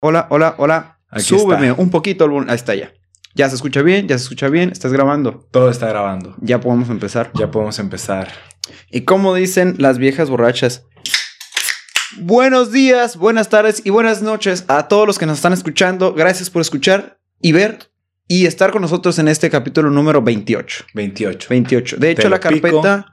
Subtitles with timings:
[0.00, 0.98] Hola, hola, hola.
[1.10, 1.80] Aquí Súbeme está.
[1.80, 2.50] un poquito el volumen.
[2.50, 2.92] Ahí está ya.
[3.34, 4.70] Ya se escucha bien, ya se escucha bien.
[4.70, 5.46] Estás grabando.
[5.50, 6.34] Todo está grabando.
[6.40, 7.30] Ya podemos empezar.
[7.34, 8.28] Ya podemos empezar.
[8.90, 10.84] Y como dicen las viejas borrachas.
[12.18, 16.14] Buenos días, buenas tardes y buenas noches a todos los que nos están escuchando.
[16.14, 17.90] Gracias por escuchar y ver
[18.26, 20.84] y estar con nosotros en este capítulo número 28.
[20.94, 21.46] 28.
[21.50, 21.96] 28.
[21.98, 22.50] De hecho, Te la pico.
[22.82, 23.06] carpeta,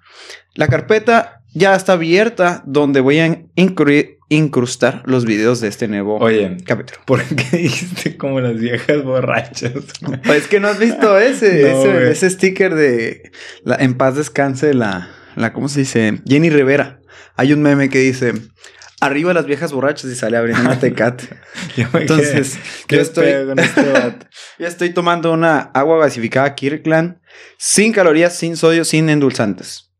[0.55, 6.17] la carpeta ya está abierta donde voy a incru- incrustar los videos de este nuevo
[6.17, 6.99] Oye, capítulo.
[7.05, 9.73] ¿por qué dijiste como las viejas borrachas?
[10.35, 13.31] Es que no has visto ese, No, ese, sticker de
[13.63, 16.21] la, en paz descanse la, la, ¿cómo se dice?
[16.25, 16.99] Jenny Rivera.
[17.35, 18.33] Hay un meme que dice,
[18.99, 21.29] arriba las viejas borrachas y sale abriendo una tecate.
[21.77, 24.27] Entonces, quedé, ¿qué yo con este
[24.59, 27.17] estoy tomando una agua gasificada Kirkland,
[27.57, 29.92] sin calorías, sin sodio, sin endulzantes.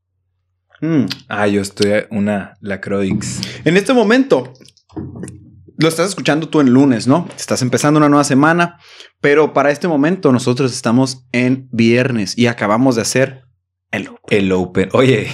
[0.84, 1.06] Mm.
[1.30, 3.40] Ah, yo estoy una Lacroix.
[3.64, 4.52] En este momento,
[5.78, 7.26] lo estás escuchando tú en lunes, ¿no?
[7.38, 8.80] Estás empezando una nueva semana,
[9.22, 13.44] pero para este momento nosotros estamos en viernes y acabamos de hacer
[13.92, 14.90] el El Open.
[14.92, 15.28] Oye,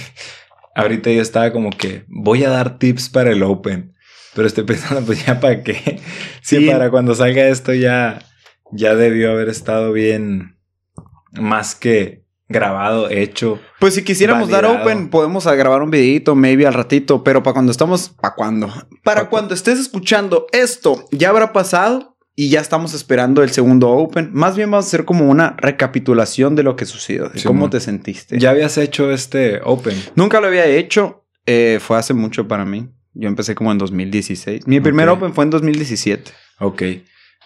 [0.76, 3.96] ahorita yo estaba como que voy a dar tips para el Open.
[4.36, 6.00] Pero estoy pensando, pues ya para qué.
[6.42, 6.66] Sí, Sí.
[6.70, 8.20] para cuando salga esto ya,
[8.70, 10.56] ya debió haber estado bien
[11.32, 13.58] más que grabado, hecho.
[13.78, 17.72] Pues si quisiéramos dar open, podemos grabar un videito, maybe al ratito, pero para cuando
[17.72, 18.66] estamos, ¿para cuándo?
[19.02, 23.50] Para Pa' cu- cuando estés escuchando esto, ya habrá pasado y ya estamos esperando el
[23.50, 24.30] segundo open.
[24.32, 27.70] Más bien vamos a hacer como una recapitulación de lo que sucedió, de Sí, cómo
[27.70, 28.38] te sentiste.
[28.38, 29.96] Ya habías hecho este Open.
[30.14, 32.88] Nunca lo había hecho, eh, fue hace mucho para mí.
[33.14, 34.66] Yo empecé como en 2016.
[34.66, 36.30] Mi primer open fue en 2017.
[36.60, 36.82] Ok.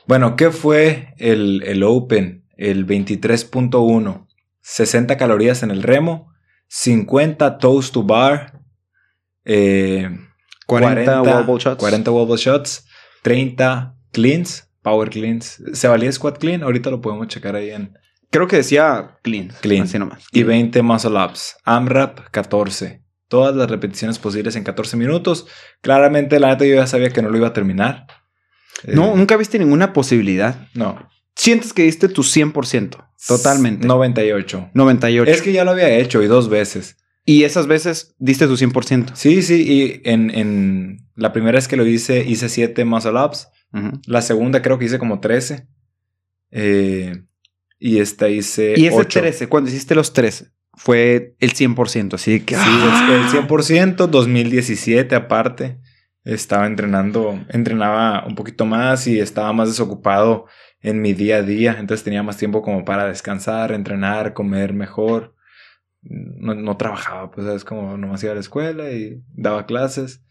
[0.06, 2.44] Bueno, ¿qué fue el, el Open?
[2.56, 4.23] El 23.1.
[4.64, 6.32] 60 calorías en el remo.
[6.68, 8.60] 50 toast to bar.
[9.44, 10.08] eh,
[10.66, 11.78] 40, wall ball shots.
[11.78, 12.86] 40 wall ball shots.
[13.22, 14.70] 30 cleans.
[14.82, 15.62] Power cleans.
[15.74, 16.62] ¿Se valía squat clean?
[16.62, 17.96] Ahorita lo podemos checar ahí en...
[18.30, 19.52] Creo que decía clean.
[19.60, 19.84] Clean.
[19.84, 20.24] Así nomás.
[20.32, 21.56] Y 20 muscle ups.
[21.64, 23.02] AMRAP 14.
[23.28, 25.46] Todas las repeticiones posibles en 14 minutos.
[25.82, 28.06] Claramente, la neta, yo ya sabía que no lo iba a terminar.
[28.84, 30.68] No, Eh, nunca viste ninguna posibilidad.
[30.74, 31.08] no.
[31.36, 32.96] Sientes que diste tu 100%.
[33.26, 33.86] Totalmente.
[33.86, 34.70] 98.
[34.74, 35.30] 98.
[35.30, 36.96] Es que ya lo había hecho y dos veces.
[37.24, 39.12] Y esas veces diste tu 100%.
[39.14, 39.62] Sí, sí.
[39.62, 43.48] Y en, en la primera vez que lo hice, hice 7 muscle ups.
[43.72, 44.00] Ujú.
[44.06, 45.66] La segunda creo que hice como 13.
[46.50, 47.24] Eh,
[47.78, 48.74] y esta hice.
[48.76, 49.20] Y ese 8.
[49.20, 52.14] 13, cuando hiciste los 13, fue el 100%.
[52.14, 52.54] Así que...
[52.54, 53.08] Sí, ¡ah!
[53.10, 55.80] el, el 100%, 2017 aparte.
[56.24, 60.46] Estaba entrenando, entrenaba un poquito más y estaba más desocupado
[60.84, 61.76] en mi día a día.
[61.80, 65.34] Entonces tenía más tiempo como para descansar, entrenar, comer mejor.
[66.02, 70.22] No, no trabajaba, pues es como nomás iba a la escuela y daba clases.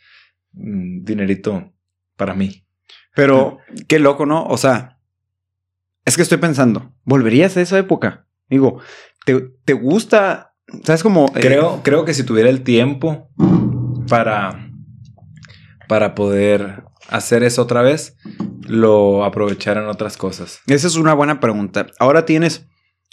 [0.53, 1.73] Mm, Dinerito
[2.15, 2.65] para mí.
[3.15, 4.45] Pero qué loco, ¿no?
[4.45, 4.99] O sea,
[6.05, 8.27] es que estoy pensando, ¿volverías a esa época?
[8.49, 8.79] Digo,
[9.25, 10.53] ¿te, te gusta?
[10.83, 11.25] ¿Sabes cómo?
[11.35, 13.29] eh, Creo, creo que si tuviera el tiempo
[14.07, 14.69] para,
[15.87, 18.15] para poder hacer eso otra vez,
[18.67, 20.61] lo aprovechara en otras cosas.
[20.67, 21.87] Esa es una buena pregunta.
[21.99, 22.67] Ahora tienes...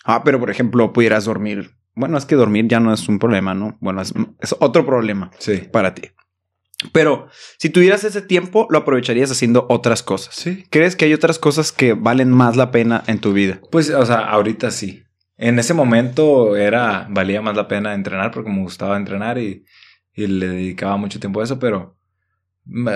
[0.05, 1.73] Ah, pero por ejemplo, pudieras dormir.
[1.95, 3.77] Bueno, es que dormir ya no es un problema, ¿no?
[3.81, 5.59] Bueno, es, es otro problema Sí.
[5.71, 6.03] para ti.
[6.93, 7.29] Pero
[7.59, 10.35] si tuvieras ese tiempo, lo aprovecharías haciendo otras cosas.
[10.35, 10.65] Sí.
[10.71, 13.61] ¿Crees que hay otras cosas que valen más la pena en tu vida?
[13.71, 15.03] Pues, o sea, ahorita sí.
[15.37, 19.65] En ese momento era, valía más la pena entrenar porque me gustaba entrenar y,
[20.15, 21.99] y le dedicaba mucho tiempo a eso, pero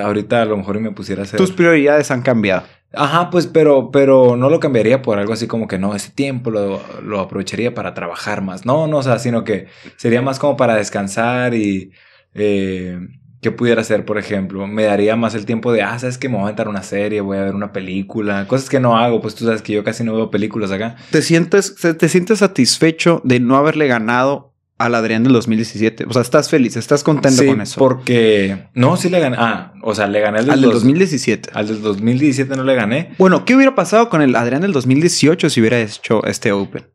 [0.03, 1.39] ahorita a lo mejor me pusiera a hacer...
[1.39, 2.65] Tus prioridades han cambiado.
[2.93, 6.51] Ajá, pues, pero, pero no lo cambiaría por algo así como que no, ese tiempo
[6.51, 8.65] lo, lo aprovecharía para trabajar más.
[8.67, 11.91] No, no, o sea, sino que sería más como para descansar y
[12.35, 12.99] eh,
[13.41, 14.67] ¿qué pudiera hacer, por ejemplo?
[14.67, 17.21] Me daría más el tiempo de, ah, sabes que me voy a aventar una serie,
[17.21, 20.05] voy a ver una película, cosas que no hago, pues tú sabes que yo casi
[20.05, 20.97] no veo películas acá.
[21.11, 26.05] ¿Te sientes, te sientes satisfecho de no haberle ganado al Adrián del 2017?
[26.09, 27.79] O sea, estás feliz, estás contento Sí, con eso.
[27.79, 29.37] porque no, sí le gané.
[29.39, 31.51] Ah, o sea, le gané al del, al del dos- 2017.
[31.55, 33.15] al del 2017 no le gané.
[33.19, 36.87] Bueno, ¿qué hubiera pasado con el Adrián del 2018 si hubiera hecho este Open?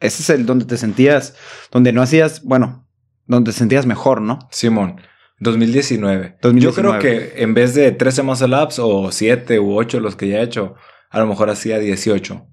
[0.00, 1.34] Ese es el donde te sentías,
[1.72, 2.86] donde no hacías, bueno,
[3.26, 4.38] donde te sentías mejor, ¿no?
[4.50, 5.00] Simón,
[5.40, 6.36] 2019.
[6.42, 6.60] 2019.
[6.60, 10.28] Yo creo que en vez de 13 muscle ups o 7 u 8 los que
[10.28, 10.74] ya he hecho,
[11.10, 12.46] a lo mejor hacía 18.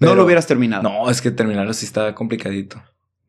[0.00, 0.82] no lo hubieras terminado.
[0.82, 2.82] No, es que terminarlo sí está complicadito.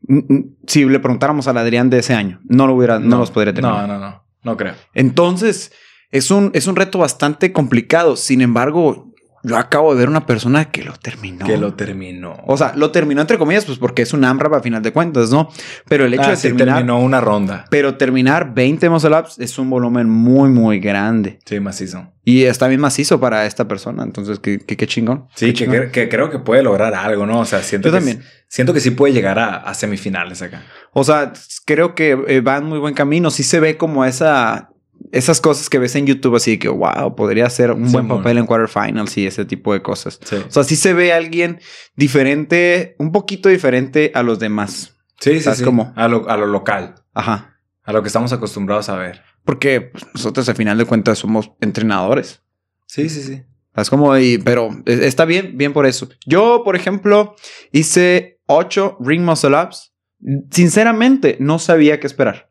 [0.07, 3.31] Mm, mm, Si le preguntáramos al Adrián de ese año, no lo hubiera, no, los
[3.31, 3.87] podría terminar.
[3.87, 4.23] No, no, no.
[4.43, 4.75] No creo.
[4.93, 5.71] Entonces,
[6.11, 8.15] es un, es un reto bastante complicado.
[8.15, 9.04] Sin embargo,
[9.45, 11.45] yo acabo de ver una persona que lo terminó.
[11.45, 12.35] Que lo terminó.
[12.47, 15.29] O sea, lo terminó entre comillas, pues porque es un AMRAP a final de cuentas,
[15.31, 15.49] ¿no?
[15.87, 16.75] Pero el hecho Ah, de sí, terminar.
[16.77, 17.65] terminó una ronda.
[17.69, 21.39] Pero terminar 20 muscle ups es un volumen muy, muy grande.
[21.45, 22.11] Sí, macizo.
[22.23, 24.01] Y está bien macizo para esta persona.
[24.03, 25.27] Entonces, qué, qué, qué chingón.
[25.35, 25.75] Sí, Qué que, chingón.
[25.77, 27.39] cre- que creo que puede lograr algo, ¿no?
[27.41, 28.23] O sea, siento Yo que también.
[28.47, 30.63] siento que sí puede llegar a, a semifinales acá.
[30.93, 31.33] O sea,
[31.65, 33.29] creo que eh, va en muy buen camino.
[33.29, 34.69] Sí se ve como esa.
[35.11, 38.45] Esas cosas que ves en YouTube, así que wow, podría ser un buen papel en
[38.45, 40.19] quarterfinals y ese tipo de cosas.
[40.23, 40.35] Sí.
[40.37, 41.59] O sea, sí se ve alguien
[41.95, 44.95] diferente, un poquito diferente a los demás.
[45.19, 45.65] Sí, sí, ¿Sabes sí.
[45.65, 45.93] cómo?
[45.95, 46.95] A lo, a lo local.
[47.13, 47.59] Ajá.
[47.83, 49.21] A lo que estamos acostumbrados a ver.
[49.43, 52.41] Porque pues, nosotros al final de cuentas somos entrenadores.
[52.87, 53.43] Sí, sí, sí.
[53.75, 56.09] Es como, y, pero e- está bien, bien por eso.
[56.25, 57.35] Yo, por ejemplo,
[57.71, 59.93] hice 8 ring muscle ups.
[60.49, 62.49] Sinceramente, no sabía qué esperar.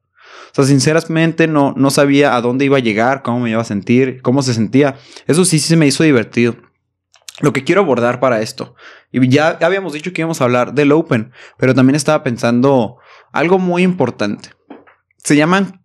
[0.54, 3.64] O sea, sinceramente, no, no sabía a dónde iba a llegar, cómo me iba a
[3.64, 4.94] sentir, cómo se sentía.
[5.26, 6.54] Eso sí, sí se me hizo divertido.
[7.40, 8.76] Lo que quiero abordar para esto,
[9.10, 12.98] y ya habíamos dicho que íbamos a hablar del Open, pero también estaba pensando
[13.32, 14.50] algo muy importante.
[15.16, 15.82] Se llaman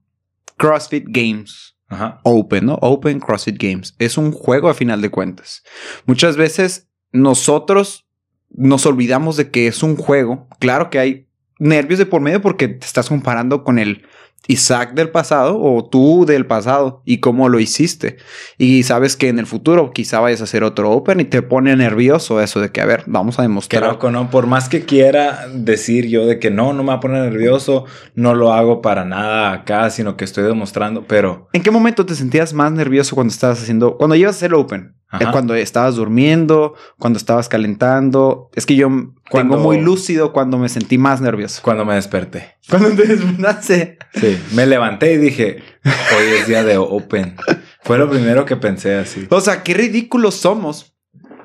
[0.58, 1.76] CrossFit Games.
[1.88, 2.20] Ajá.
[2.24, 2.78] Open, ¿no?
[2.82, 3.96] Open CrossFit Games.
[3.98, 5.64] Es un juego a final de cuentas.
[6.06, 8.08] Muchas veces nosotros
[8.52, 10.48] nos olvidamos de que es un juego.
[10.60, 11.28] Claro que hay
[11.58, 14.06] nervios de por medio porque te estás comparando con el
[14.50, 18.18] Isaac del pasado o tú del pasado y cómo lo hiciste.
[18.58, 21.76] Y sabes que en el futuro quizá vayas a hacer otro Open y te pone
[21.76, 23.84] nervioso eso de que, a ver, vamos a Qué demostrar.
[23.84, 24.32] loco, ¿no?
[24.32, 27.86] Por más que quiera decir yo de que no, no me va a poner nervioso,
[28.16, 32.16] no lo hago para nada acá, sino que estoy demostrando, pero ¿En qué momento te
[32.16, 34.96] sentías más nervioso cuando estabas haciendo, cuando ibas a hacer el Open?
[35.12, 35.24] Ajá.
[35.24, 38.50] Eh, Cuando estabas durmiendo, cuando estabas calentando.
[38.56, 38.88] Es que yo
[39.30, 41.62] Cuando- tengo muy lúcido cuando me sentí más nervioso.
[41.64, 42.58] cuando me desperté.
[42.70, 43.98] Cuando te despertaste.
[44.14, 47.36] Sí, me levanté y dije, hoy es día de Open.
[47.82, 49.26] Fue lo primero que pensé así.
[49.32, 50.94] O sea, qué ridículos somos.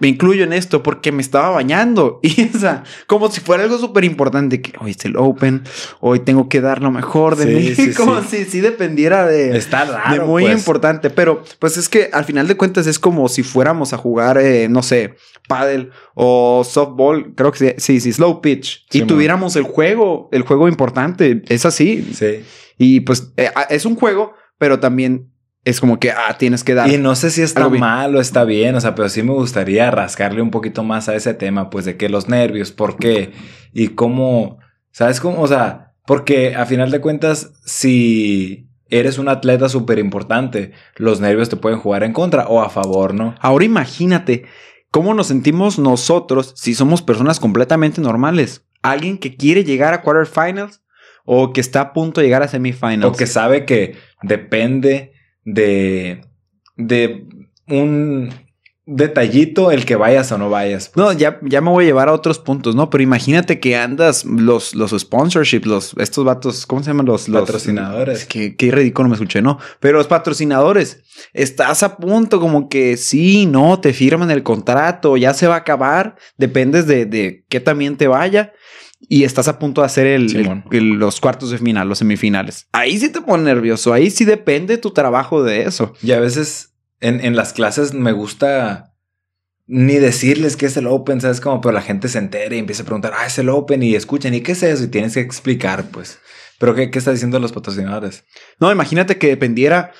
[0.04, 2.20] Me incluyo en esto porque me estaba bañando.
[2.36, 4.60] Y o sea, como si fuera algo súper importante.
[4.60, 5.62] Que hoy es el Open.
[6.00, 7.74] Hoy tengo que dar lo mejor de Sí, mí.
[7.74, 8.44] sí, como sí.
[8.44, 9.56] si sí dependiera de...
[9.56, 10.58] Está de muy pues.
[10.58, 14.36] importante, pero pues es que al final de cuentas es como si fuéramos a jugar,
[14.36, 15.14] eh, no sé,
[15.48, 19.06] paddle o softball, creo que sí, sí, sí, slow pitch, y man.
[19.06, 22.06] tuviéramos el juego, el juego importante, es así.
[22.12, 22.44] Sí.
[22.76, 25.30] Y pues eh, es un juego, pero también
[25.64, 26.90] es como que, ah, tienes que dar.
[26.90, 29.90] Y no sé si está mal o está bien, o sea, pero sí me gustaría
[29.90, 33.32] rascarle un poquito más a ese tema, pues de que los nervios, por qué
[33.72, 34.58] y cómo,
[34.90, 35.40] ¿sabes cómo?
[35.40, 41.48] O sea, porque a final de cuentas, si eres un atleta súper importante, los nervios
[41.48, 43.34] te pueden jugar en contra o a favor, ¿no?
[43.40, 44.44] Ahora imagínate
[44.90, 48.66] cómo nos sentimos nosotros si somos personas completamente normales.
[48.82, 50.82] Alguien que quiere llegar a quarterfinals
[51.24, 53.06] o que está a punto de llegar a semifinals.
[53.06, 55.13] O que sabe que depende
[55.44, 56.24] de,
[56.76, 57.26] de
[57.68, 58.30] un
[58.86, 60.92] detallito el que vayas o no vayas.
[60.94, 62.90] No, ya, ya me voy a llevar a otros puntos, ¿no?
[62.90, 67.28] Pero imagínate que andas los, los sponsorships, los, estos vatos, ¿cómo se llaman los?
[67.28, 68.20] los Patrocinadores.
[68.20, 69.58] Es que qué ridículo me escuché, ¿no?
[69.80, 71.02] Pero los patrocinadores,
[71.32, 75.58] estás a punto como que sí, no, te firman el contrato, ya se va a
[75.58, 78.52] acabar, dependes de, de qué también te vaya.
[79.08, 80.64] Y estás a punto de hacer el, Simón.
[80.70, 82.66] el- el- los cuartos de final, los semifinales.
[82.72, 83.92] Ahí sí te pone nervioso.
[83.92, 85.92] Ahí sí depende tu trabajo de eso.
[86.02, 88.92] Y a veces en, en las clases me gusta
[89.66, 91.40] ni decirles qué es el Open, ¿sabes?
[91.40, 93.94] Como, pero la gente se entera y empieza a preguntar, ah, es el Open y
[93.94, 94.84] escuchan, ¿y qué es eso?
[94.84, 96.18] Y tienes que explicar, pues.
[96.58, 98.24] Pero ¿qué, qué está diciendo los patrocinadores?
[98.60, 99.92] No, imagínate que dependiera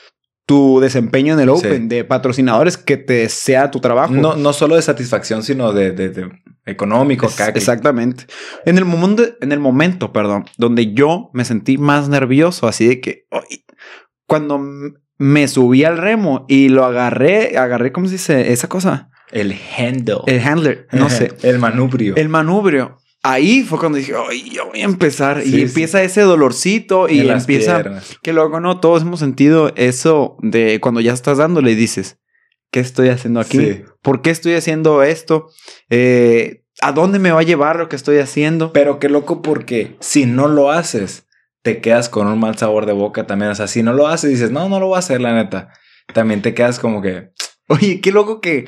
[0.47, 1.67] tu desempeño en el Sí.
[1.67, 4.13] Open de patrocinadores que te sea tu trabajo.
[4.13, 6.31] No, no solo de satisfacción, sino de, de- de
[6.67, 8.27] económico Es- exactamente.
[8.65, 13.01] En el momento, en el momento, perdón, donde yo me sentí más nervioso, así de
[13.01, 13.65] que ay,
[14.27, 14.61] cuando
[15.19, 19.11] me subí al remo y lo agarré, agarré, ¿cómo se dice esa cosa?
[19.31, 20.19] El handle.
[20.27, 22.15] El handler, no sé, el manubrio.
[22.17, 22.99] el manubrio.
[23.27, 25.41] Ahí fue cuando dije, ay, ya voy a empezar.
[25.43, 25.63] Sí, y sí.
[25.63, 27.83] empieza ese dolorcito y En empieza
[28.23, 32.19] que luego no, todos hemos sentido eso de cuando ya estás dándole y dices,
[32.75, 33.59] ¿qué estoy haciendo aquí?
[33.59, 33.85] Sí.
[34.03, 35.49] ¿Por qué estoy haciendo esto?
[35.91, 38.73] Eh, ¿A dónde me va a llevar lo que estoy haciendo?
[38.73, 41.29] Pero qué loco porque si no lo haces,
[41.63, 43.53] te quedas con un mal sabor de boca también.
[43.53, 45.73] O sea, si no lo haces, dices, no, no lo voy a hacer, la neta.
[46.13, 47.31] También te quedas como que,
[47.69, 48.65] Oye, qué loco que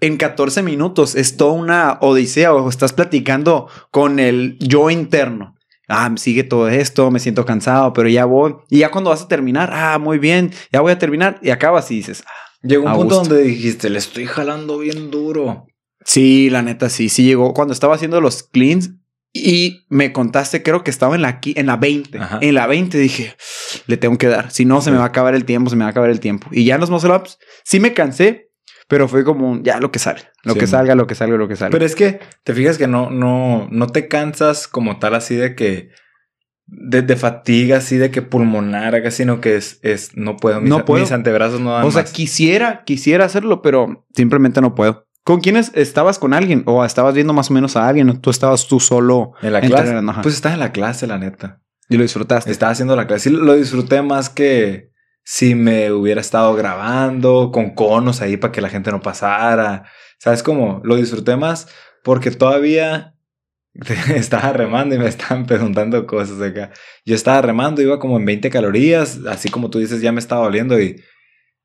[0.00, 5.54] en 14 minutos es toda una odisea o estás platicando con el yo interno.
[5.86, 8.54] Ah, sigue todo esto, me siento cansado, pero ya voy.
[8.70, 11.38] Y ya cuando vas a terminar, ah, muy bien, ya voy a terminar.
[11.42, 15.66] Y acabas y dices, ah, llegó un punto donde dijiste, le estoy jalando bien duro.
[16.04, 17.52] Sí, la neta, sí, sí llegó.
[17.54, 18.92] Cuando estaba haciendo los cleans
[19.32, 22.18] y me contaste, creo que estaba en la, en la 20.
[22.18, 22.38] Ajá.
[22.40, 23.36] En la 20 dije,
[23.86, 24.50] le tengo que dar.
[24.50, 26.20] Si no, se me va a acabar el tiempo, se me va a acabar el
[26.20, 26.48] tiempo.
[26.50, 28.50] Y ya en los muscle ups, sí me cansé,
[28.88, 30.22] Pero fue como, ya lo que sale.
[30.42, 31.70] Lo Sí, que salga, lo que salga, lo que salga.
[31.70, 35.54] Pero es que te fijas que no, no, no te cansas como tal así de
[35.54, 35.90] que.
[36.72, 40.60] De, de fatiga, así de que pulmonar, sino que es, es no puedo.
[40.60, 41.00] Mis, No puedo.
[41.02, 42.12] mis antebrazos no dan o sea, más.
[42.12, 45.06] quisiera, quisiera hacerlo, pero simplemente no puedo.
[45.24, 46.62] ¿Con quiénes estabas con alguien?
[46.66, 48.08] ¿O estabas viendo más o menos a alguien?
[48.08, 49.94] ¿O tú estabas tú solo En la clase.
[49.94, 50.22] Ajá.
[50.22, 51.60] Pues estaba en la clase, la neta.
[51.88, 52.50] y lo disfrutaste.
[52.52, 53.30] Estaba haciendo la clase.
[53.30, 54.90] Sí, lo disfruté más que
[55.24, 59.84] si me hubiera estado grabando con conos ahí para que la gente no pasara.
[60.18, 60.80] ¿Sabes cómo?
[60.84, 61.68] Lo disfruté más
[62.04, 63.14] porque todavía
[64.14, 66.70] estaba remando y me estaban preguntando cosas acá.
[67.04, 70.44] Yo estaba remando, iba como en 20 calorías, así como tú dices, ya me estaba
[70.44, 71.02] doliendo y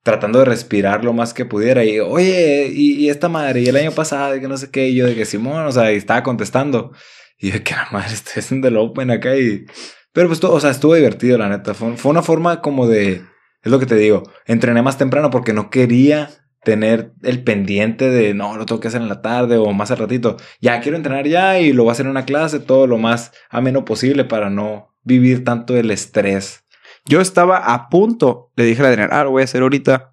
[0.03, 1.83] tratando de respirar lo más que pudiera.
[1.83, 4.89] Y, oye, y, y esta madre, y el año pasado, y que no sé qué,
[4.89, 6.91] y yo de que Simón, o sea, y estaba contestando.
[7.39, 9.65] Y yo, que la madre, estoy haciendo el open acá y...
[10.13, 11.73] Pero pues, o sea, estuvo divertido, la neta.
[11.73, 13.23] Fue, fue una forma como de...
[13.63, 14.23] Es lo que te digo.
[14.45, 16.29] Entrené más temprano porque no quería
[16.65, 19.99] tener el pendiente de no, lo tengo que hacer en la tarde o más al
[19.99, 20.35] ratito.
[20.59, 23.31] Ya quiero entrenar ya y lo voy a hacer en una clase, todo lo más
[23.49, 26.65] ameno posible para no vivir tanto el estrés.
[27.05, 30.11] Yo estaba a punto, le dije a Adrián, ah, lo voy a hacer ahorita.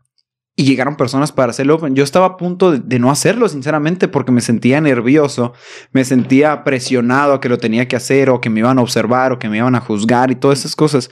[0.55, 1.95] Y llegaron personas para hacer el open.
[1.95, 5.55] Yo estaba a punto de, de no hacerlo, sinceramente, porque me sentía nervioso,
[5.93, 9.33] me sentía presionado a que lo tenía que hacer, o que me iban a observar,
[9.33, 11.09] o que me iban a juzgar y todas esas cosas.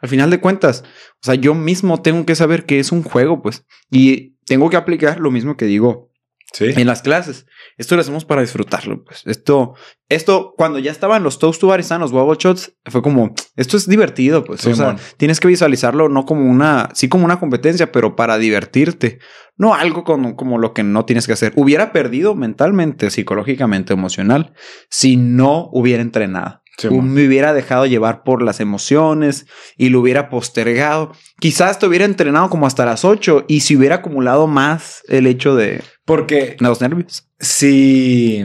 [0.00, 0.84] Al final de cuentas,
[1.14, 4.76] o sea, yo mismo tengo que saber que es un juego, pues, y tengo que
[4.76, 6.10] aplicar lo mismo que digo
[6.52, 6.66] Sí.
[6.76, 7.46] en las clases.
[7.78, 9.22] Esto lo hacemos para disfrutarlo, pues.
[9.26, 9.74] Esto,
[10.08, 13.34] esto, cuando ya estaban los toast to bar y estaban los wobble shots, fue como,
[13.56, 14.60] esto es divertido, pues.
[14.60, 18.38] Sí, o sea, tienes que visualizarlo no como una, sí como una competencia, pero para
[18.38, 19.18] divertirte.
[19.56, 21.52] No algo como, como lo que no tienes que hacer.
[21.56, 24.52] Hubiera perdido mentalmente, psicológicamente, emocional,
[24.90, 26.60] si no hubiera entrenado.
[26.76, 31.12] Sí, me hubiera dejado llevar por las emociones y lo hubiera postergado.
[31.38, 35.54] Quizás te hubiera entrenado como hasta las 8 y si hubiera acumulado más el hecho
[35.54, 37.28] de Porque los nervios.
[37.38, 38.44] si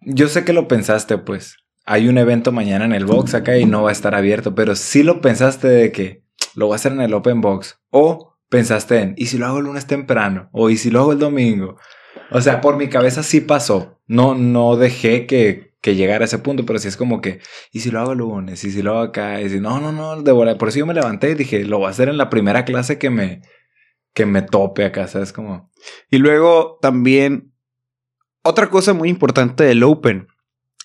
[0.00, 3.64] yo sé que lo pensaste, pues hay un evento mañana en el box acá y
[3.64, 6.22] no va a estar abierto, pero si lo pensaste de que
[6.54, 9.58] lo voy a hacer en el open box o pensaste en y si lo hago
[9.58, 11.76] el lunes temprano o y si lo hago el domingo.
[12.30, 14.00] O sea, por mi cabeza sí pasó.
[14.06, 17.38] No, no dejé que, que llegara a ese punto, pero sí es como que,
[17.70, 19.92] y si lo hago el lunes, y si lo hago acá, y si no, no,
[19.92, 20.58] no, de bola.
[20.58, 22.98] Por eso yo me levanté y dije, lo voy a hacer en la primera clase
[22.98, 23.42] que me,
[24.12, 25.32] que me tope acá, ¿sabes?
[25.32, 25.70] Como,
[26.10, 27.52] Y luego también
[28.42, 30.26] otra cosa muy importante del Open.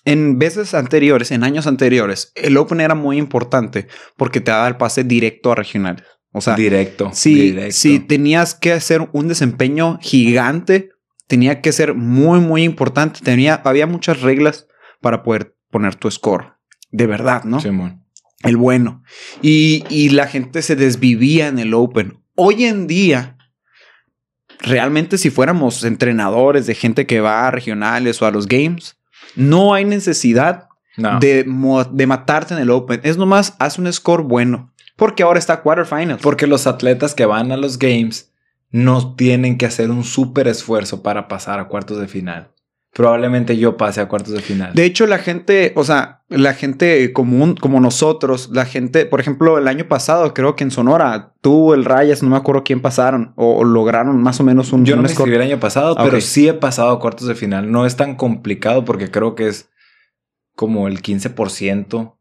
[0.04, 4.76] En veces anteriores, en años anteriores, el Open era muy importante porque te daba el
[4.76, 6.04] pase directo a regionales.
[6.32, 7.10] O sea, directo.
[7.12, 7.72] si, directo.
[7.72, 10.90] si tenías que hacer un desempeño gigante,
[11.26, 13.18] tenía que ser muy, muy importante.
[13.24, 14.68] Tenía, había muchas reglas
[15.02, 16.54] para poder poner tu score.
[16.90, 17.60] De verdad, ¿no?
[17.60, 18.04] Simón.
[18.42, 19.02] el bueno.
[19.42, 22.22] Y, y la gente se desvivía en el Open.
[22.34, 23.36] Hoy en día,
[24.60, 28.96] realmente si fuéramos entrenadores de gente que va a regionales o a los games,
[29.36, 31.18] no hay necesidad No.
[31.18, 31.44] de,
[32.06, 33.00] matarte en el Open.
[33.02, 34.72] Es nomás, haz un score bueno.
[34.96, 36.20] Porque ahora está quarterfinals.
[36.22, 38.30] Porque los atletas que van a los games
[38.70, 42.50] no tienen que hacer un súper esfuerzo para pasar a cuartos de final.
[42.94, 44.74] Probablemente yo pase a cuartos de final.
[44.74, 49.56] De hecho, la gente, o sea, la gente común como nosotros, la gente, por ejemplo,
[49.56, 53.32] el año pasado, creo que en Sonora, tú, el Rayas, no me acuerdo quién pasaron
[53.36, 55.26] o, o lograron más o menos un, yo no un me score.
[55.28, 57.72] inscribí el año pasado, Ah, pero sí he pasado a cuartos de final.
[57.72, 59.70] No es tan complicado porque creo que es
[60.54, 62.14] como el 15%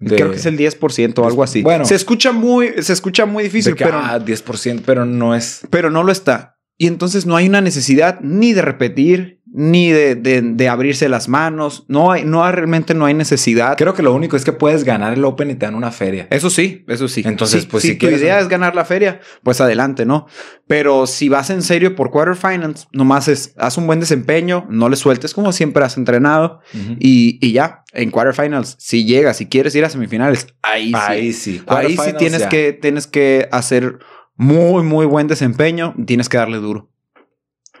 [0.00, 0.16] de...
[0.16, 1.62] Creo que es el 10% o algo así.
[1.62, 1.86] Bueno.
[1.86, 5.62] se escucha muy, se escucha muy difícil, que, pero, ah, 10%, pero no es...
[5.70, 6.58] pero no lo está.
[6.76, 11.28] Y entonces no hay una necesidad ni de repetir, ni de, de- de abrirse las
[11.28, 11.84] manos.
[11.88, 13.76] No hay, no hay, realmente no hay necesidad.
[13.78, 16.26] Creo que lo único es que puedes ganar el Open y te dan una feria.
[16.30, 17.22] Eso sí, eso sí.
[17.24, 20.26] Entonces, Sí, pues, si, si tu quieres- idea es ganar la feria, pues adelante, ¿no?
[20.66, 24.96] Pero si vas en serio por quarterfinals, nomás es, haz un buen desempeño, no le
[24.96, 26.60] sueltes como siempre has entrenado
[26.98, 30.94] y, y ya, en quarterfinals, si llegas, si quieres ir a semifinales, ahí sí.
[30.94, 31.62] Ahí sí.
[31.66, 32.48] Ahí sí tienes ya.
[32.50, 33.98] que, tienes que hacer
[34.36, 35.94] muy, muy buen desempeño.
[36.06, 36.90] Tienes que darle duro.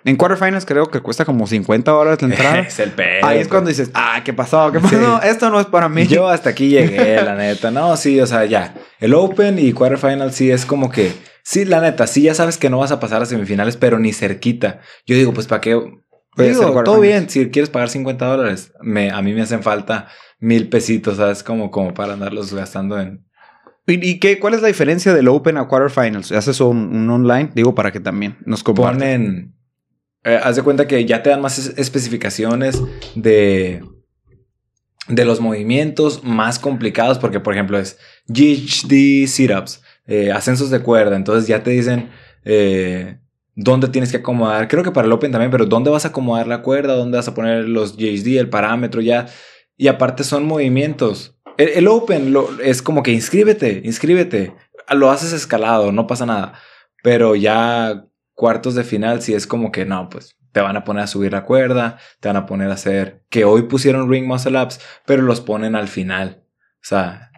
[0.04, 2.58] En quarterfinals creo que cuesta como 50 dólares la entrada.
[2.60, 3.26] Es el pedo.
[3.26, 4.70] Ahí es cuando dices, ah, ¿qué pasó?
[4.72, 5.20] ¿Qué pasó?
[5.20, 5.28] Sí.
[5.28, 6.06] Esto no es para mí.
[6.06, 7.70] Yo hasta aquí llegué, la neta.
[7.70, 8.74] No, sí, o sea, ya.
[9.00, 11.12] El Open y Quarterfinal sí es como que.
[11.42, 14.12] Sí, la neta, sí, ya sabes que no vas a pasar a semifinales, pero ni
[14.12, 14.80] cerquita.
[15.06, 15.70] Yo digo, pues, ¿para qué?
[15.70, 17.00] Digo, todo quarterfinals.
[17.00, 17.30] bien.
[17.30, 21.42] Si quieres pagar 50 dólares, me, a mí me hacen falta mil pesitos, ¿sabes?
[21.42, 23.24] Como, como para andarlos gastando en.
[23.86, 26.30] ¿Y, y qué, cuál es la diferencia del Open a quarterfinals?
[26.32, 27.50] ¿Haces un, un online?
[27.54, 28.98] Digo, para que también nos compartan.
[28.98, 29.57] Ponen.
[30.24, 32.80] Eh, haz de cuenta que ya te dan más es- especificaciones
[33.14, 33.82] de.
[35.08, 37.96] De los movimientos más complicados, porque por ejemplo es
[38.26, 42.10] GHD sit-ups, eh, ascensos de cuerda, entonces ya te dicen
[42.44, 43.18] eh,
[43.54, 44.68] dónde tienes que acomodar.
[44.68, 47.26] Creo que para el Open también, pero dónde vas a acomodar la cuerda, dónde vas
[47.26, 49.26] a poner los JSD, el parámetro ya.
[49.78, 51.34] Y aparte son movimientos.
[51.56, 54.54] El, Open es como que inscríbete, inscríbete.
[54.94, 56.52] Lo haces escalado, no pasa nada.
[57.02, 58.04] Pero ya
[58.38, 61.32] cuartos de final, si es como que no, pues te van a poner a subir
[61.32, 65.22] la cuerda, te van a poner a hacer que hoy pusieron ring muscle ups, pero
[65.22, 66.44] los ponen al final.
[66.74, 67.32] O sea,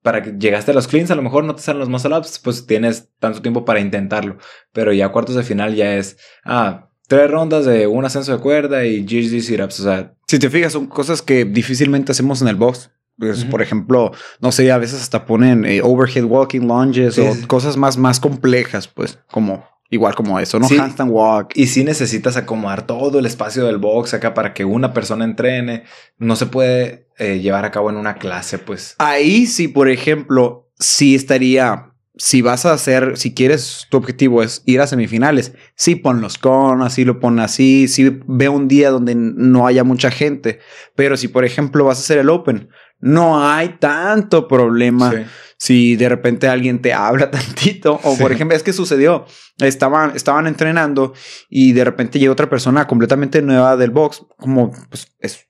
[0.00, 2.38] para que llegaste a los cleans, a lo mejor no te salen los muscle ups,
[2.38, 4.38] pues tienes tanto tiempo para intentarlo.
[4.72, 8.86] Pero ya cuartos de final ya es, ah, tres rondas de un ascenso de cuerda
[8.86, 9.80] y GHD sit-ups.
[9.80, 12.90] O sea, Si te fijas, son cosas que difícilmente hacemos en el box.
[13.18, 13.44] Pues.
[13.44, 17.46] Por ejemplo, no sé, a veces hasta ponen eh, overhead walking lunges Sí, o sí.
[17.46, 20.68] cosas más, más complejas, pues, como igual como eso, ¿no?
[20.68, 20.76] Sí.
[20.78, 21.52] Handstand walk.
[21.54, 25.84] y si necesitas acomodar todo el espacio del box acá para que una persona entrene,
[26.18, 28.94] no se puede eh, llevar a cabo en una clase, pues.
[28.98, 31.92] Ahí sí, por ejemplo, sí estaría.
[32.18, 36.80] Si vas a hacer, si quieres, tu objetivo es ir a semifinales, sí ponlos con,
[36.80, 40.60] así lo pon así, sí ve un día donde no haya mucha gente.
[40.94, 45.10] Pero si, por ejemplo, vas a hacer el Open, no hay tanto problema.
[45.12, 45.18] Sí.
[45.58, 49.24] Si de repente alguien te habla tantito o por ejemplo es que sucedió
[49.58, 51.14] estaban estaban entrenando
[51.48, 55.46] y de repente llega otra persona completamente nueva del box como pues es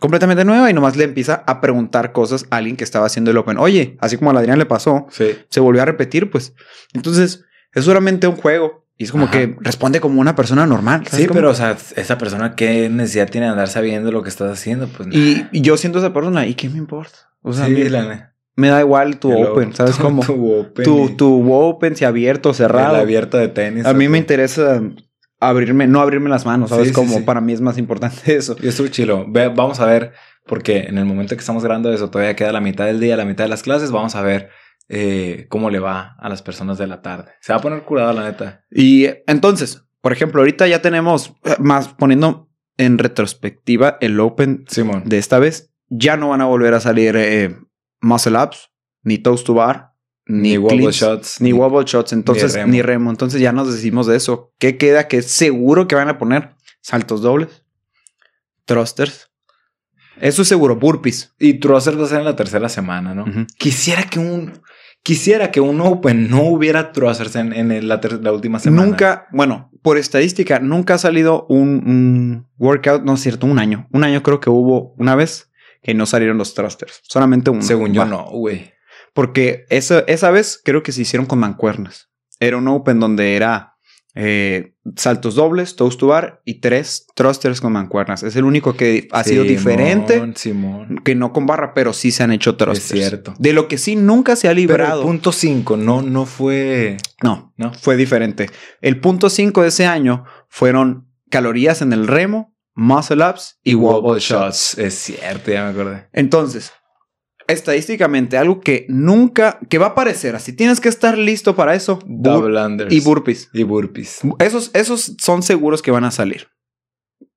[0.00, 3.36] completamente nueva y nomás le empieza a preguntar cosas a alguien que estaba haciendo el
[3.36, 5.36] open oye así como a Adrián le pasó Sí.
[5.50, 6.52] se volvió a repetir pues
[6.92, 9.32] entonces es solamente un juego y es como Ajá.
[9.32, 11.38] que responde como una persona normal ¿sabes Sí, cómo?
[11.38, 14.86] pero, o sea, esa persona, ¿qué necesidad tiene de andar sabiendo lo que estás haciendo?
[14.86, 18.33] Pues y, y yo siendo esa persona y qué me importa o sea sí, la-
[18.56, 20.84] me da igual tu open sabes tu- cómo Tu open.
[20.84, 23.84] tu, y tu open si abierto o cerrado El abierto de tenis.
[23.86, 24.80] A mí me interesa
[25.40, 26.84] abrirme, no abrirme las manos, ¿sabes?
[26.88, 27.22] Sí, sí, Como sí.
[27.24, 28.56] para mí es más importante eso.
[28.62, 29.26] Y estuvo chilo.
[29.28, 30.12] Ve, vamos a ver,
[30.46, 33.24] porque en el momento que estamos grabando eso, todavía queda la mitad del día, la
[33.24, 33.90] mitad de las clases.
[33.90, 34.48] Vamos a ver
[34.88, 37.32] eh, cómo le va a las personas de la tarde.
[37.40, 38.64] Se va a poner curado, la neta.
[38.70, 45.02] Y entonces, por ejemplo, ahorita ya tenemos eh, más poniendo en retrospectiva el Open Simón.
[45.06, 45.72] de esta vez.
[45.88, 47.56] Ya no van a volver a salir eh,
[48.04, 48.70] muscle ups,
[49.02, 49.92] ni toast to bar,
[50.26, 51.40] ni, Ni wobble shots.
[51.40, 52.12] ni wobble shots.
[52.12, 52.72] Entonces, remo.
[52.72, 53.10] ni remo.
[53.10, 54.52] Entonces ya nos decimos de eso.
[54.58, 55.06] ¿Qué queda?
[55.08, 57.64] Que es seguro que van a poner saltos dobles,
[58.64, 59.30] thrusters.
[60.20, 61.34] Eso es seguro, burpees.
[61.40, 63.24] Y Trusser va a ser en la tercera semana, ¿no?
[63.58, 64.60] Quisiera que un...
[65.02, 68.86] Quisiera que un Open no hubiera thrusters en, en la, la última semana.
[68.86, 73.86] Nunca, bueno, por estadística, nunca ha salido un, un workout, no es cierto, un año.
[73.92, 75.50] Un año creo que hubo una vez
[75.84, 77.00] que no salieron los thrusters.
[77.04, 77.62] Solamente uno.
[77.62, 78.06] Según yo, Va.
[78.08, 78.72] no, güey.
[79.12, 82.10] Porque esa, esa vez creo que se hicieron con mancuernas.
[82.40, 83.74] Era un open donde era
[84.16, 88.22] eh, saltos dobles, toast to bar y tres thrusters con mancuernas.
[88.22, 91.00] Es el único que ha sido Simón, diferente Simón.
[91.04, 92.88] que no con barra, pero sí se han hecho thrusters.
[93.08, 93.34] cierto.
[93.38, 95.02] De lo que sí nunca se ha Pero el librado.
[95.02, 96.96] punto 5 no, no fue...
[97.22, 97.72] No, ¿No?
[97.74, 98.48] fue diferente.
[98.80, 104.20] El punto 5 de ese año fueron calorías en el remo, muscle ups y, wobble
[104.20, 104.76] shots.
[104.78, 106.08] Es cierto, ya me acordé.
[106.12, 106.72] Entonces,
[107.46, 111.98] estadísticamente, algo que nunca, que va a aparecer así, tienes que estar listo para eso.
[112.06, 112.92] Double unders.
[112.92, 113.50] y burpees.
[113.52, 114.20] Y burpees.
[114.38, 116.48] Esos, esos son seguros que van a salir.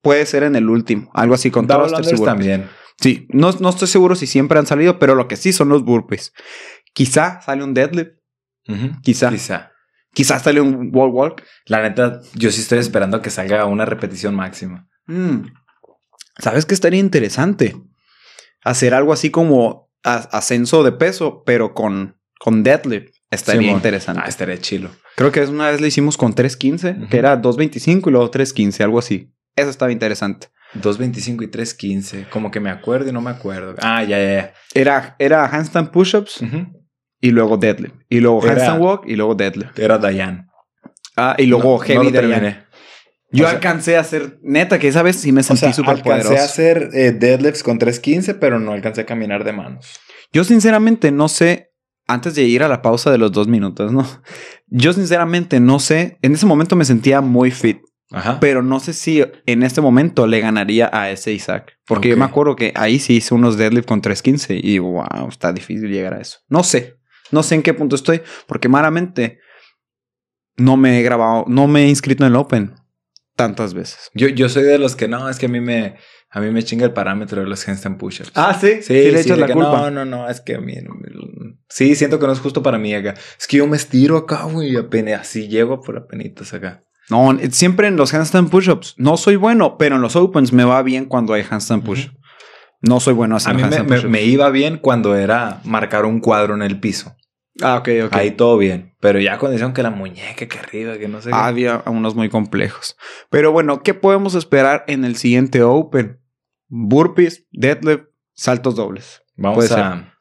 [0.01, 2.25] Puede ser en el último, algo así con Double y unders burpees.
[2.25, 2.69] también.
[2.99, 5.83] Sí, no, no estoy seguro si siempre han salido, pero lo que sí son los
[5.83, 6.33] burpees.
[6.93, 8.11] Quizá sale un deadlift,
[8.67, 8.91] Ujú.
[9.03, 9.29] quizá.
[9.29, 9.71] Quizá.
[10.13, 11.43] Quizá sale un wall walk.
[11.67, 14.87] La neta, yo sí estoy esperando que salga una repetición máxima.
[15.07, 15.47] Mm.
[16.39, 17.75] ¿Sabes qué estaría interesante?
[18.63, 23.13] Hacer algo así como ascenso de peso, pero con, con deadlift.
[23.31, 24.21] Estaría interesante.
[24.23, 24.89] Ah, estaría chilo.
[25.15, 27.09] Creo que una vez le hicimos con 315, Ujú.
[27.09, 29.33] que era 225 y luego 315, algo así.
[29.55, 30.47] Eso estaba interesante.
[30.75, 32.29] 2.25 y 3.15.
[32.29, 33.75] Como que me acuerdo y no me acuerdo.
[33.81, 34.53] Ah, ya, ya, ya.
[34.73, 36.41] Era, era handstand push-ups
[37.19, 37.95] y luego deadlift.
[38.09, 39.77] Y luego Era- handstand walk y luego deadlift.
[39.79, 40.49] Era Dayan.
[41.15, 42.66] Ah, y luego No- heavy no lo Dayan.
[43.29, 45.73] Yo O sea- alcancé a hacer, neta, que esa vez sí me O sentí sea,
[45.73, 46.41] súper alcancé poderoso.
[46.41, 49.99] a hacer eh, deadlifts con 3.15, pero no alcancé a caminar de manos.
[50.31, 51.71] Yo sinceramente no sé,
[52.07, 54.05] antes de ir a la pausa de los dos minutos, ¿no?
[54.67, 57.79] Yo sinceramente no sé, en ese momento me sentía muy fit,
[58.11, 58.39] Ajá.
[58.39, 61.73] pero no sé si en este momento le ganaría a ese Isaac.
[61.85, 65.51] Porque yo me acuerdo que ahí sí hice unos deadlift con 315 y wow, está
[65.51, 66.39] difícil llegar a eso.
[66.47, 66.95] No sé,
[67.31, 69.39] no sé en qué punto estoy, porque malamente
[70.55, 72.73] no me he grabado, no me he inscrito en el Open
[73.37, 74.11] tantas veces.
[74.13, 75.95] Yo, yo soy de los que no, es que a mí me,
[76.29, 78.31] a mí me chinga el parámetro de los handstand push-ups.
[78.35, 79.89] Ah, sí, Sí, le sí, echas la culpa.
[79.89, 80.73] No, no, no, es que a mí.
[81.69, 83.13] Sí, siento que no es justo para mí acá.
[83.39, 86.83] Es que yo me estiro acá, güey, y apenas así llego por apenitas acá.
[87.09, 88.95] No, siempre en los handstand push-ups.
[88.97, 92.07] No soy bueno, pero en los opens me va bien cuando hay handstand push.
[92.07, 92.17] Ujú.
[92.81, 94.11] No soy bueno A haciendo mí handstand me- push-ups.
[94.11, 97.15] me iba bien cuando era marcar un cuadro en el piso.
[97.61, 98.13] Ah, ok, ok.
[98.13, 98.95] Ahí todo bien.
[98.99, 101.29] Pero ya cuando dijeron que la muñeca que arriba, que no sé.
[101.29, 101.35] qué.
[101.35, 102.97] Había unos muy complejos.
[103.29, 106.19] Pero bueno, ¿qué podemos esperar en el siguiente Open?
[106.67, 109.23] Burpees, deadlift, saltos dobles.
[109.35, 110.13] Vamos a.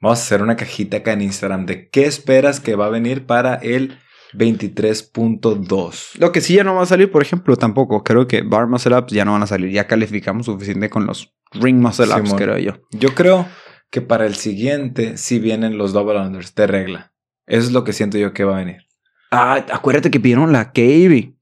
[0.00, 3.26] Vamos a hacer una cajita acá en Instagram de qué esperas que va a venir
[3.26, 3.98] para el
[4.32, 6.18] 23.2.
[6.18, 8.02] Lo que sí ya no va a salir, por ejemplo, tampoco.
[8.02, 9.70] Creo que bar muscle ups ya no van a salir.
[9.70, 12.38] Ya calificamos suficiente con los ring muscle ups, Simón.
[12.38, 12.72] creo yo.
[12.92, 13.46] Yo creo
[13.90, 17.12] que para el siguiente sí vienen los double unders de regla.
[17.46, 18.86] Eso es lo que siento yo que va a venir.
[19.30, 21.32] Ah, acuérdate que pidieron la KB.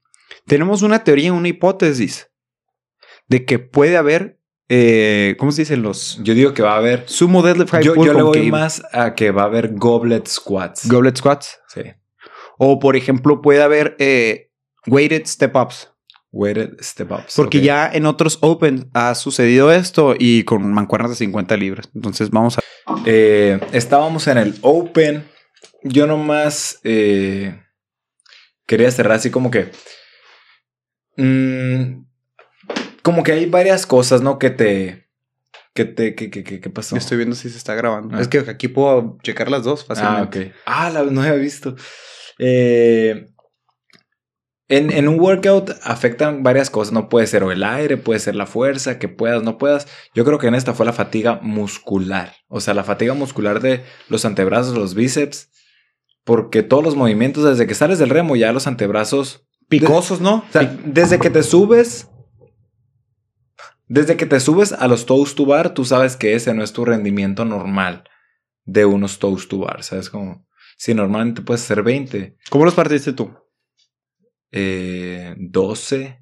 [0.45, 2.29] Tenemos una teoría, una hipótesis
[3.27, 7.03] de que puede haber, eh, ¿cómo se dicen los Yo digo que va a haber.
[7.07, 8.51] sumo deadlift high Yo, yo le voy KB?
[8.51, 10.87] más a que va a haber goblet squats.
[10.87, 11.59] goblet squats?
[11.67, 11.81] sí.
[12.57, 14.49] O por ejemplo puede haber eh,
[14.87, 15.91] weighted step ups.
[16.37, 17.33] Weighted step ups.
[17.37, 21.89] Porque ya en otros Open ha sucedido esto y con mancuernas de 50 libras.
[21.95, 22.61] Entonces vamos a...
[23.05, 25.23] Eh, estábamos en el Open.
[25.83, 27.57] Yo nomás eh,
[28.67, 29.71] quería cerrar así como que.
[31.17, 32.03] mm,
[33.01, 34.37] como que hay varias cosas, ¿no?
[34.39, 35.07] Que te.
[35.73, 36.15] Que te.
[36.15, 36.95] Que, que, que, que pasó?
[36.97, 38.17] Estoy viendo si se está grabando.
[38.17, 38.21] Ah.
[38.21, 40.47] Es que aquí puedo checar las dos Ah, fácilmente.
[40.47, 40.55] ok.
[40.65, 41.75] Ah, la, no había visto.
[42.39, 43.27] Eh,
[44.67, 46.93] en, en un workout afectan varias cosas.
[46.93, 49.87] No puede ser o el aire, puede ser la fuerza, que puedas, no puedas.
[50.13, 52.33] Yo creo que en esta fue la fatiga muscular.
[52.47, 55.49] O sea, la fatiga muscular de los antebrazos, los bíceps.
[56.23, 59.45] Porque todos los movimientos, desde que sales del remo, ya los antebrazos.
[59.69, 60.37] Picosos, ¿no?
[60.37, 62.09] O sea, desde que te subes.
[63.87, 66.73] Desde que te subes a los toes to bar, tú sabes que ese no es
[66.73, 68.03] tu rendimiento normal
[68.63, 69.83] de unos toes to bar.
[69.83, 70.09] ¿Sabes?
[70.09, 70.47] Como
[70.77, 73.31] si normalmente puedes hacer 20, ¿Cómo los partiste tú?
[74.55, 76.19] Eh, 12,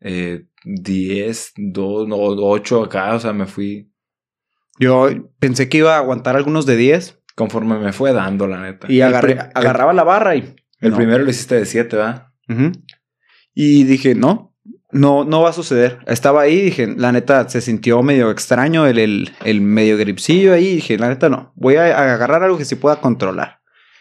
[0.00, 3.14] eh, 10, 2, no, 8 acá.
[3.14, 3.90] O sea, me fui
[4.78, 8.90] Yo pensé que iba a aguantar algunos de 10 conforme me fue dando, la neta.
[8.90, 10.56] y agarré- agarraba la barra y...
[10.80, 10.96] El, no.
[10.96, 12.28] primero lo hiciste de 7, ¿verdad?
[13.54, 14.56] Y dije, no,
[14.92, 15.98] no, no va a suceder.
[16.06, 20.76] Estaba ahí, dije, la neta se sintió medio extraño el, el, el medio gripsillo ahí.
[20.76, 23.58] Dije, la neta no, voy a, a agarrar algo que se pueda controlar.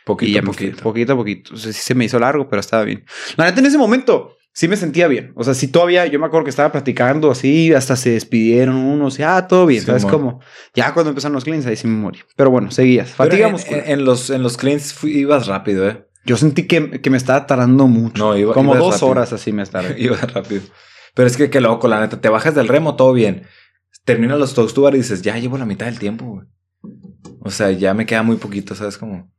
[0.07, 0.81] Poquito a poquito.
[0.83, 1.53] poquito a poquito.
[1.53, 3.03] O sea, sí se me hizo largo, pero estaba bien.
[3.35, 5.33] La neta en ese momento sí me sentía bien.
[5.35, 9.19] O sea, sí todavía, yo me acuerdo que estaba platicando así, hasta se despidieron unos
[9.19, 9.81] y ah, todo bien.
[9.81, 10.39] Sí, ¿Sabes cómo?
[10.73, 12.19] Ya cuando empezaron los cleans, ahí sí me morí.
[12.35, 13.13] Pero bueno, seguías.
[13.17, 13.83] Pero Fatiga en, muscular.
[13.85, 16.07] en- en los, en los cleans fui- ibas rápido, ¿eh?
[16.25, 18.23] Yo sentí que, que me estaba tardando mucho.
[18.23, 19.07] No, iba- Como dos rápido.
[19.11, 19.89] horas así me estaba.
[19.97, 20.61] Iba rápido.
[21.13, 22.19] Pero es que qué loco, la neta.
[22.21, 23.43] Te bajas del remo, todo bien.
[24.05, 26.47] Terminas los toes to bar y dices, ya llevo la mitad del tiempo, güey.
[27.41, 29.31] O sea, ya me queda muy poquito, ¿sabes cómo?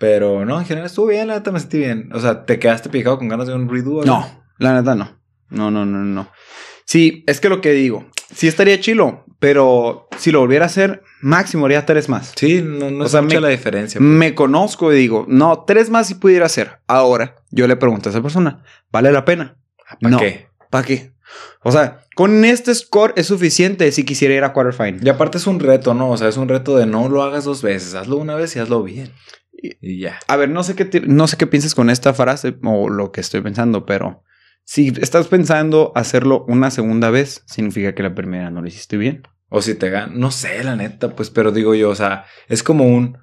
[0.00, 2.08] Pero no, en general estuvo bien, la neta me sentí bien.
[2.14, 4.02] O sea, ¿te quedaste picado con ganas de un redo?
[4.02, 5.20] No, la neta no.
[5.50, 6.26] No, no, no, no.
[6.86, 11.02] Sí, es que lo que digo, sí estaría chilo, pero si lo volviera a hacer,
[11.20, 12.32] máximo haría tres más.
[12.34, 13.98] Sí, no, no O sea, mucha me- la diferencia.
[13.98, 14.08] pues.
[14.08, 16.78] Me conozco y digo, no, tres más si pudiera hacer.
[16.86, 19.58] Ahora, yo le pregunto a esa persona, ¿vale la pena?
[20.00, 20.18] ¿Para no.
[20.18, 20.46] qué?
[20.70, 21.12] ¿Para qué?
[21.62, 25.04] O sea, con este score es suficiente si quisiera ir a quarterfinal.
[25.06, 26.08] Y aparte es un reto, ¿no?
[26.10, 27.94] O sea, es un reto de no lo hagas dos veces.
[27.94, 29.12] Hazlo una vez y hazlo bien.
[29.62, 30.18] Y ya.
[30.26, 33.12] A ver, no sé qué te- no sé qué pienses con esta frase o lo
[33.12, 34.22] que estoy pensando, pero
[34.64, 39.22] si estás pensando hacerlo una segunda vez, significa que la primera no lo hiciste bien.
[39.48, 42.62] O si te ganan, no sé, la neta, pues, pero digo yo, o sea, es
[42.62, 43.18] como un,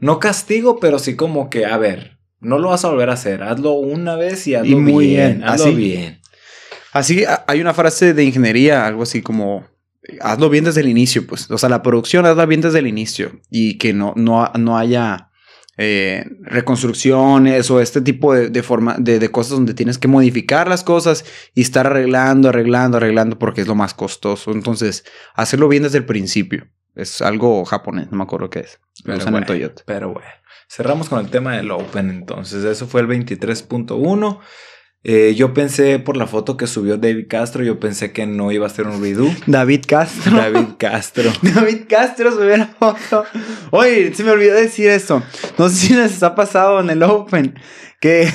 [0.00, 3.42] no castigo, pero sí como que, a ver, no lo vas a volver a hacer,
[3.42, 5.74] hazlo una vez y hazlo Y muy bien, bien, hazlo así.
[5.74, 6.20] bien.
[6.92, 9.66] Así hay una frase de ingeniería, algo así como
[10.20, 11.50] hazlo bien desde el inicio, pues.
[11.50, 15.25] O sea, la producción hazla bien desde el inicio y que no, no, no haya
[15.78, 20.68] eh, reconstrucciones o este tipo de, de forma de, de cosas donde tienes que modificar
[20.68, 24.52] las cosas y estar arreglando, arreglando, arreglando porque es lo más costoso.
[24.52, 26.68] Entonces, hacerlo bien desde el principio.
[26.94, 28.80] Es algo japonés, no me acuerdo qué es.
[29.04, 29.46] Lo Pero usan en bueno.
[29.46, 29.82] Toyota.
[29.84, 30.28] Pero bueno,
[30.66, 34.40] cerramos con el tema del Open, entonces, eso fue el 23.1.
[35.08, 38.66] Eh, yo pensé por la foto que subió David Castro, yo pensé que no iba
[38.66, 39.28] a ser un redo.
[39.46, 40.36] David Castro.
[40.36, 41.30] David Castro.
[41.42, 43.24] David Castro subió la foto.
[43.70, 45.22] Oye, se me olvidó decir esto.
[45.58, 47.54] No sé si les ha pasado en el Open
[48.00, 48.28] que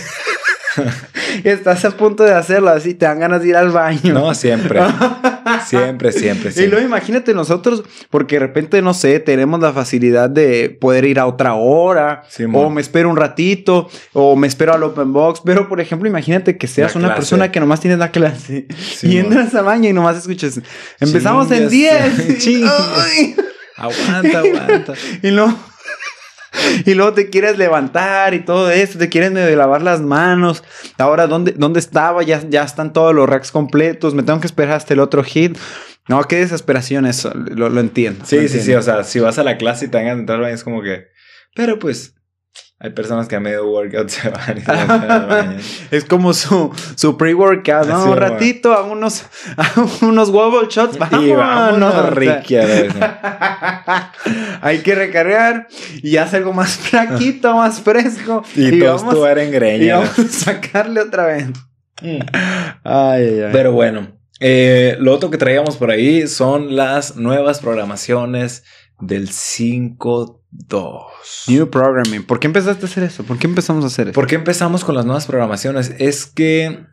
[1.43, 4.13] estás a punto de hacerlo así, te dan ganas de ir al baño.
[4.13, 4.79] No, siempre.
[5.65, 6.67] Siempre, siempre, Y siempre.
[6.67, 11.25] luego imagínate nosotros, porque de repente, no sé, tenemos la facilidad de poder ir a
[11.27, 15.41] otra hora, o me espero un ratito, o me espero al open box.
[15.45, 17.19] Pero, por ejemplo, imagínate que seas La una clase.
[17.19, 18.67] persona que nomás tienes la clase
[19.01, 20.59] y entras al baño y nomás escuchas.
[20.99, 22.37] Empezamos en Chingas, 10.
[22.43, 22.73] chingas.
[22.97, 23.35] Ay.
[23.77, 24.93] Aguanta, aguanta.
[25.23, 25.57] Y luego,
[26.85, 30.63] y luego te quieres levantar y todo eso, te quieres medio lavar las manos.
[30.97, 32.23] Ahora, ¿dónde, dónde estaba?
[32.23, 34.13] Ya, ya están todos los racks completos.
[34.13, 35.57] Me tengo que esperar hasta el otro hit.
[36.07, 38.25] No, qué desesperación eso, lo, lo entiendo.
[38.25, 38.73] Sí, lo sí, sí.
[38.73, 40.81] O sea, si vas a la clase y te hagan entrar al baño, es como
[40.81, 41.07] que.
[41.55, 42.15] Pero pues.
[42.83, 45.57] Hay personas que a medio workout se van y se van.
[45.91, 48.05] Es como su, su pre-workout, ¿no?
[48.05, 49.23] Un ratito, a unos,
[49.55, 51.27] a unos wobble shots, vámonos.
[51.27, 52.09] Y vámonos, o sea.
[52.09, 52.91] Ricky, a ver.
[54.61, 55.67] Hay que recargar
[56.01, 58.43] y hace algo más flaquito, más fresco.
[58.55, 59.97] Y, todos vamos, en y greña.
[59.99, 61.49] vamos a sacarle otra vez.
[62.01, 62.19] Mm.
[62.83, 63.49] Ay, ay, ay.
[63.51, 64.07] Pero bueno,
[64.39, 68.63] eh, lo otro que traíamos por ahí son las nuevas programaciones
[69.01, 71.03] del 5.2.
[71.47, 72.23] New programming.
[72.23, 73.23] ¿Por qué empezaste a hacer eso?
[73.23, 74.15] ¿Por qué empezamos a hacer eso?
[74.15, 75.93] ¿Por qué empezamos con las nuevas programaciones?
[75.97, 76.85] Es que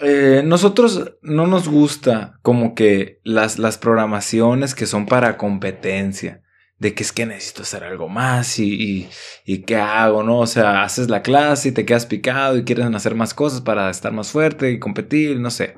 [0.00, 6.40] eh, nosotros no nos gusta como que las, las programaciones que son para competencia.
[6.78, 9.08] De que es que necesito hacer algo más y, y,
[9.44, 10.40] y qué hago, ¿no?
[10.40, 13.88] O sea, haces la clase y te quedas picado y quieres hacer más cosas para
[13.88, 15.76] estar más fuerte y competir, no sé.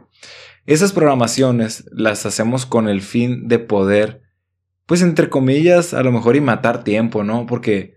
[0.66, 4.22] Esas programaciones las hacemos con el fin de poder,
[4.86, 7.46] pues entre comillas, a lo mejor y matar tiempo, ¿no?
[7.46, 7.94] Porque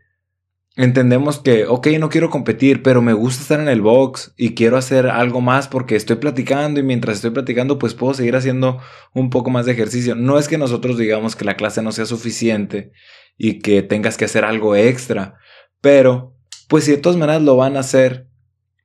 [0.77, 4.77] entendemos que, ok, no quiero competir, pero me gusta estar en el box y quiero
[4.77, 8.79] hacer algo más porque estoy platicando y mientras estoy platicando pues puedo seguir haciendo
[9.13, 10.15] un poco más de ejercicio.
[10.15, 12.91] No es que nosotros digamos que la clase no sea suficiente
[13.37, 15.35] y que tengas que hacer algo extra,
[15.81, 16.35] pero
[16.69, 18.27] pues si de todas maneras lo van a hacer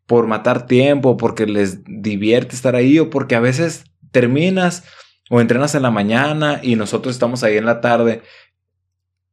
[0.06, 4.84] por matar tiempo, porque les divierte estar ahí o porque a veces terminas
[5.30, 8.22] o entrenas en la mañana y nosotros estamos ahí en la tarde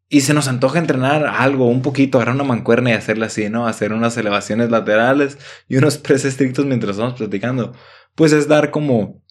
[0.09, 3.67] y se nos antoja entrenar algo, un poquito, agarrar una mancuerna y hacerle así, ¿no?
[3.67, 7.73] Hacer unas elevaciones laterales y unos press estrictos mientras estamos platicando.
[8.15, 9.21] Pues es dar como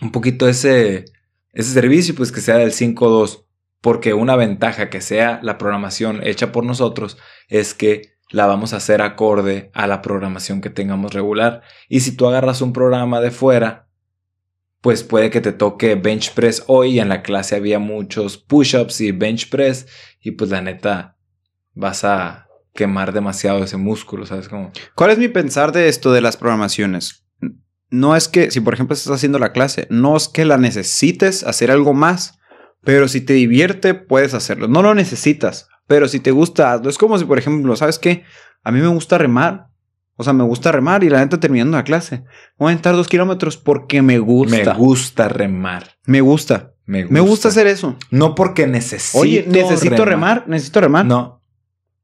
[0.00, 1.06] un poquito ese,
[1.52, 3.44] ese servicio, pues que sea del 5-2.
[3.80, 8.76] Porque una ventaja que sea la programación hecha por nosotros es que la vamos a
[8.76, 11.62] hacer acorde a la programación que tengamos regular.
[11.88, 13.88] Y si tú agarras un programa de fuera,
[14.84, 19.12] pues puede que te toque bench press hoy en la clase había muchos push-ups y
[19.12, 19.86] bench press
[20.20, 21.16] y pues la neta
[21.72, 24.72] vas a quemar demasiado ese músculo, ¿sabes cómo?
[24.94, 27.24] ¿Cuál es mi pensar de esto de las programaciones?
[27.88, 31.44] No es que, si por ejemplo estás haciendo la clase, no es que la necesites
[31.44, 32.38] hacer algo más,
[32.82, 34.68] pero si te divierte, puedes hacerlo.
[34.68, 36.78] No lo necesitas, pero si te gusta.
[36.84, 38.24] Es como si, por ejemplo, ¿sabes qué?
[38.62, 39.68] A mí me gusta remar.
[40.16, 42.24] O sea, me gusta remar y la neta terminando la clase.
[42.58, 44.74] Voy a entrar dos kilómetros porque me gusta.
[44.74, 45.96] Me gusta remar.
[46.06, 46.72] Me gusta.
[46.86, 47.14] Me gusta.
[47.14, 47.96] Me gusta hacer eso.
[48.10, 49.18] No porque necesito.
[49.18, 50.44] Oye, necesito remar.
[50.46, 51.04] Necesito remar.
[51.06, 51.40] No.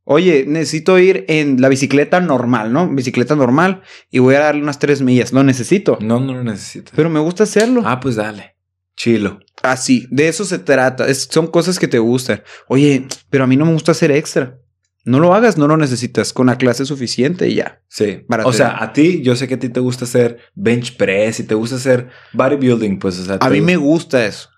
[0.05, 2.89] Oye, necesito ir en la bicicleta normal, ¿no?
[2.89, 5.33] Bicicleta normal y voy a darle unas tres millas.
[5.33, 5.99] Lo necesito.
[6.01, 6.91] No, no lo necesito.
[6.97, 7.83] Pero me gusta hacerlo.
[7.85, 8.57] Ah, pues dale.
[8.97, 9.39] Chilo.
[9.63, 11.07] Así, de eso se trata.
[11.07, 12.43] Es- son cosas que te gustan.
[12.67, 14.59] Oye, pero a mí no me gusta hacer extra.
[15.05, 16.33] No lo hagas, no lo necesitas.
[16.33, 17.83] Con la clase suficiente y ya.
[17.89, 18.25] Sí.
[18.29, 21.41] Para o sea, a ti, yo sé que a ti te gusta hacer bench press
[21.41, 24.51] y te gusta hacer bodybuilding, pues, o sea, A mí me gusta eso.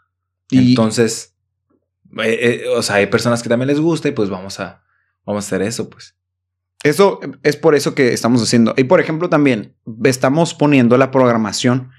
[0.50, 1.34] Y Entonces,
[2.22, 4.82] eh, eh, o sea, hay personas que también les gusta y pues vamos a,
[5.24, 6.16] vamos a hacer eso, pues.
[6.82, 8.74] eso es por eso que estamos haciendo.
[8.76, 11.90] Y por ejemplo, también estamos poniendo la programación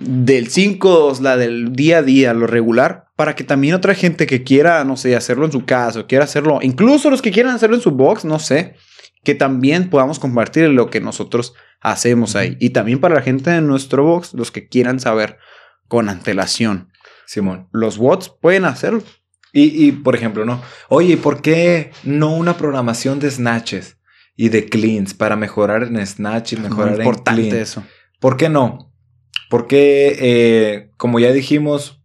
[0.00, 4.42] del 5, la del día a día, lo regular, para que también otra gente que
[4.42, 7.76] quiera, no sé, hacerlo en su casa, o quiera hacerlo, incluso los que quieran hacerlo
[7.76, 8.74] en su box, no sé,
[9.22, 12.56] que también podamos compartir lo que nosotros hacemos ahí.
[12.60, 15.38] Y también para la gente de nuestro box, los que quieran saber
[15.88, 16.90] con antelación.
[17.26, 17.68] Simón.
[17.72, 19.02] Los bots pueden hacerlo.
[19.52, 20.60] Y, y, por ejemplo, ¿no?
[20.88, 23.98] Oye, ¿por qué no una programación de snatches
[24.36, 27.62] y de cleans para mejorar en snatch y mejorar en importante clean?
[27.62, 27.84] eso.
[28.18, 28.93] ¿Por qué no?
[29.50, 32.00] Porque, eh, como ya dijimos,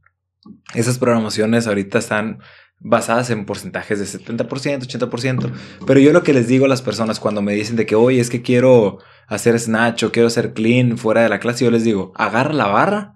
[0.73, 2.39] esas programaciones ahorita están
[2.79, 5.51] basadas en porcentajes de 70%, 80%.
[5.85, 8.19] Pero yo lo que les digo a las personas cuando me dicen de que, oye,
[8.21, 11.83] es que quiero hacer snatch o quiero hacer clean fuera de la clase, yo les
[11.83, 13.15] digo, agarra la barra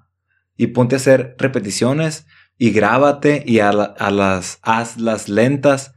[0.58, 5.94] y ponte a hacer repeticiones y grábate y a, la- a las, hazlas lentas,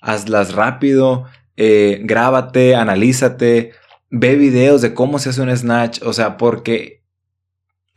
[0.00, 3.72] hazlas rápido, eh, grábate, analízate,
[4.10, 6.99] ve videos de cómo se hace un snatch, o sea, porque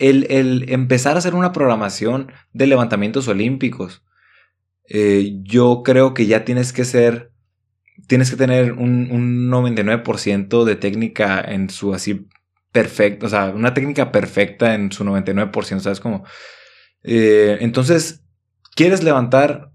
[0.09, 4.03] el, empezar a hacer una programación de levantamientos olímpicos,
[4.89, 7.31] eh, yo creo que ya tienes que ser,
[8.07, 12.27] tienes que tener un, un 99% de técnica en su así
[12.71, 15.99] perfecto, o sea, una técnica perfecta en su 99%, ¿sabes?
[15.99, 16.25] Como,
[17.03, 18.25] eh, entonces,
[18.75, 19.71] ¿quieres levantar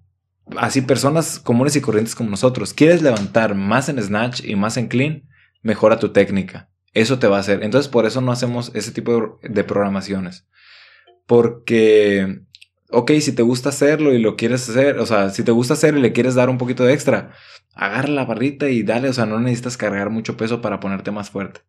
[0.57, 2.75] así personas comunes y corrientes como nosotros?
[2.75, 5.29] ¿Quieres levantar más en snatch y más en clean?
[5.63, 6.69] Mejora tu técnica.
[6.99, 7.63] Eso te va a hacer.
[7.63, 10.49] Entonces, por eso no hacemos ese tipo de, programaciones.
[11.27, 12.41] Porque,
[12.91, 15.97] ok, si te gusta hacerlo y lo quieres hacer, o sea, si te gusta hacer
[15.97, 17.31] y le quieres dar un poquito de extra,
[17.75, 21.31] agarra la barrita y dale, o sea, no necesitas cargar mucho peso para ponerte más
[21.31, 21.61] fuerte.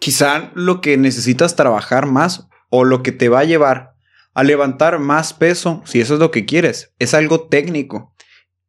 [0.00, 3.94] Quizá lo que necesitas trabajar más o lo que te va a llevar
[4.34, 6.92] a levantar más peso, si eso es lo que quieres.
[6.98, 8.12] Es algo técnico.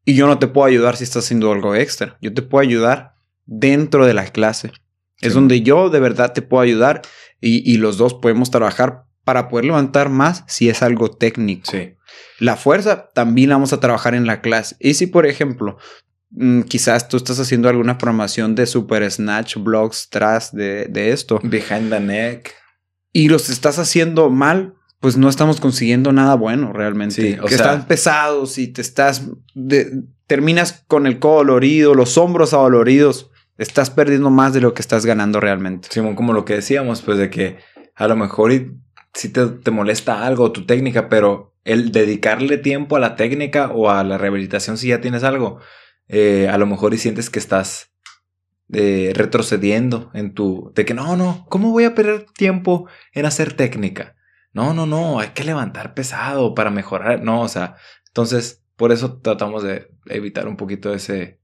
[0.06, 2.20] Y yo no te puedo ayudar si estás haciendo algo extra.
[2.22, 3.16] Yo te puedo ayudar
[3.48, 4.72] dentro de la clase.
[5.22, 7.02] Es donde yo de verdad te puedo ayudar
[7.42, 11.72] y, y, los dos podemos trabajar para poder levantar más si es algo técnico.
[11.72, 11.96] Sí.
[12.40, 14.76] La fuerza también la vamos a trabajar en la clase.
[14.80, 15.78] Y si, por ejemplo,
[16.32, 21.40] mm, quizás tú estás haciendo alguna programación de Super Snatch, blocks, tras de, de esto.
[21.44, 22.54] Behind the neck.
[23.12, 27.16] Y los estás haciendo mal, pues no estamos consiguiendo nada bueno realmente.
[27.16, 29.24] Sí, o que sea- están pesados y te estás.
[29.56, 33.32] de- terminas con el codo dolorido, los hombros adoloridos.
[33.58, 35.88] Estás perdiendo más de lo que estás ganando realmente.
[35.92, 37.58] Simón, como lo que decíamos, pues de que
[37.96, 38.78] a lo mejor y,
[39.14, 43.90] si te, te molesta algo, tu técnica, pero el dedicarle tiempo a la técnica o
[43.90, 45.60] a la rehabilitación si ya tienes algo,
[46.08, 47.92] eh, a lo mejor y sientes que estás
[48.72, 50.72] eh, retrocediendo en tu...
[50.76, 54.16] De que no, no, ¿cómo voy a perder tiempo en hacer técnica?
[54.54, 57.22] No, no, no, hay que levantar pesado para mejorar.
[57.22, 57.76] No, o sea,
[58.08, 61.40] entonces por eso tratamos de evitar un poquito ese,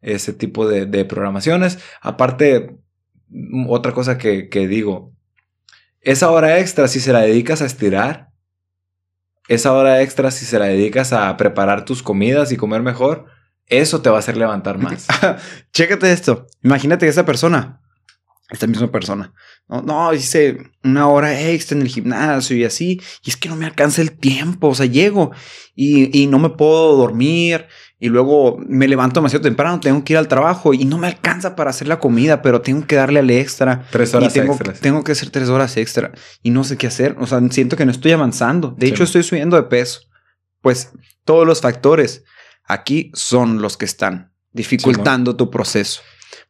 [0.00, 1.78] ese tipo de, de programaciones.
[2.00, 2.76] Aparte,
[3.28, 5.12] mm, otra cosa que, que digo,
[6.00, 8.30] esa hora extra, si se la dedicas a estirar,
[9.48, 13.26] esa hora extra, si se la dedicas a preparar tus comidas y comer mejor,
[13.66, 15.06] eso te va a hacer levantar más.
[15.72, 16.46] Chécate esto.
[16.62, 17.79] Imagínate que esa persona,
[18.50, 19.32] esta misma persona,
[19.68, 23.56] no, no, hice una hora extra en el gimnasio y así, y es que no
[23.56, 25.30] me alcanza el tiempo, o sea, llego
[25.74, 27.66] y, y no me puedo dormir
[28.00, 31.54] y luego me levanto demasiado temprano, tengo que ir al trabajo y no me alcanza
[31.54, 33.86] para hacer la comida, pero tengo que darle al extra.
[33.90, 34.80] Tres Y horas tengo, extras.
[34.80, 36.10] tengo que hacer tres horas extra
[36.42, 37.14] y no sé qué hacer.
[37.20, 38.74] O sea, siento que no estoy avanzando.
[38.78, 38.92] De Sí.
[38.94, 40.00] hecho, estoy subiendo de peso.
[40.62, 40.92] Pues
[41.26, 42.24] todos los factores
[42.64, 46.00] aquí son los que están dificultando tu proceso.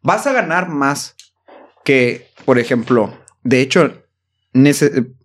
[0.02, 1.16] Vas a ganar más
[1.84, 4.04] que, por ejemplo, de hecho,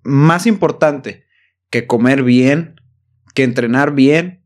[0.03, 1.25] más importante
[1.69, 2.79] que comer bien,
[3.33, 4.45] que entrenar bien,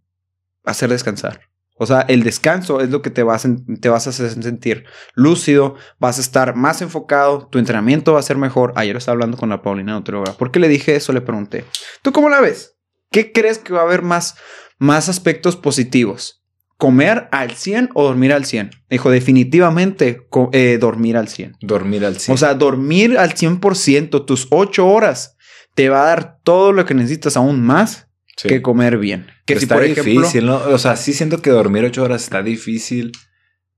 [0.64, 1.50] hacer descansar.
[1.82, 3.48] O sea, el descanso es lo que te vas,
[3.80, 8.24] te vas a hacer sentir lúcido, vas a estar más enfocado, tu entrenamiento va a
[8.24, 8.74] ser mejor.
[8.76, 10.34] Ayer estaba hablando con la Paulina nutrióloga.
[10.34, 11.14] ¿Por qué le dije eso?
[11.14, 11.64] Le pregunté.
[12.02, 12.76] ¿Tú cómo la ves?
[13.12, 14.36] ¿Qué crees que va a haber más,
[14.78, 16.39] más aspectos positivos?
[16.80, 18.72] ¿Comer al 100 o dormir al 100?
[18.90, 21.58] Dijo, definitivamente eh, dormir al 100.
[21.62, 22.34] Dormir al 100.
[22.34, 25.36] O sea, dormir al 100%, tus 8 horas,
[25.76, 28.48] te va a dar todo lo que necesitas aún más Sí.
[28.48, 29.26] que comer bien.
[29.46, 30.56] Que Pero si, está por ejemplo, difícil, ¿no?
[30.56, 33.12] O sea, sí siento que dormir ocho horas está difícil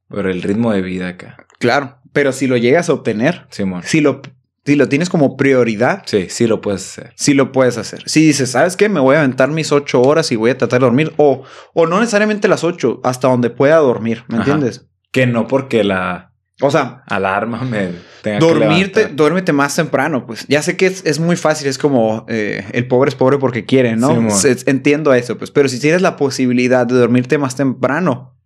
[0.07, 1.47] por el ritmo de vida acá.
[1.57, 3.81] claro, pero si lo llegas a obtener, Simón.
[3.83, 4.21] si lo,
[4.65, 7.13] si lo tienes como prioridad, Sí, sí lo puedes hacer.
[7.15, 8.03] sí lo puedes hacer.
[8.07, 8.89] Si dices, ¿sabes qué?
[8.89, 11.43] Me voy a aventar mis 8 horas y voy a tratar de dormir, o,
[11.73, 14.43] o no necesariamente las 8, hasta donde pueda dormir, ¿me Ajá.
[14.51, 14.87] entiendes?
[15.11, 17.89] Que no porque la O sea, alarma me
[18.21, 19.15] tenga que Dormirte, levantar.
[19.15, 20.45] duérmete más temprano, pues.
[20.47, 23.65] Ya sé que es, es muy fácil, es como eh, el pobre es pobre porque
[23.65, 24.27] quiere, ¿no?
[24.67, 25.49] Entiendo eso, pues.
[25.51, 28.37] Pero si tienes la posibilidad de dormirte más temprano,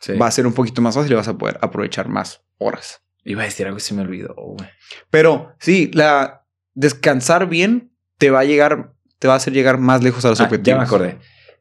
[0.00, 0.14] Sí.
[0.14, 3.01] va a ser un poquito más fácil y vas a poder aprovechar más horas.
[3.24, 4.68] Iba a decir algo y se me olvidó, güey.
[5.10, 10.02] Pero sí, la descansar bien te va a llegar, te va a hacer llegar más
[10.02, 10.66] lejos a los Ah, objetivos.
[10.66, 11.18] ya me acordé.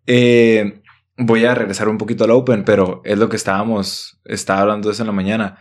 [0.07, 0.81] Eh,
[1.17, 4.93] voy a regresar un poquito al Open, pero es lo que estábamos, estaba hablando de
[4.93, 5.59] eso en la mañana.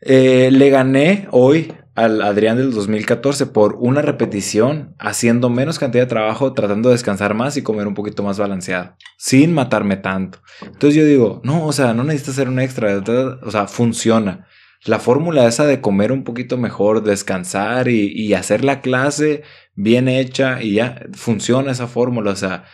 [0.00, 6.08] Eh, le gané hoy al Adrián del 2014 por una repetición, haciendo menos cantidad de
[6.08, 10.38] trabajo, tratando de descansar más y comer un poquito más balanceado, sin matarme tanto.
[10.62, 13.02] Entonces yo digo, no, o sea, no necesitas hacer un extra,
[13.42, 14.46] o sea, funciona.
[14.86, 19.42] La fórmula esa de comer un poquito mejor, descansar y, hacer la clase
[19.74, 22.64] bien hecha y ya funciona esa fórmula, o sea,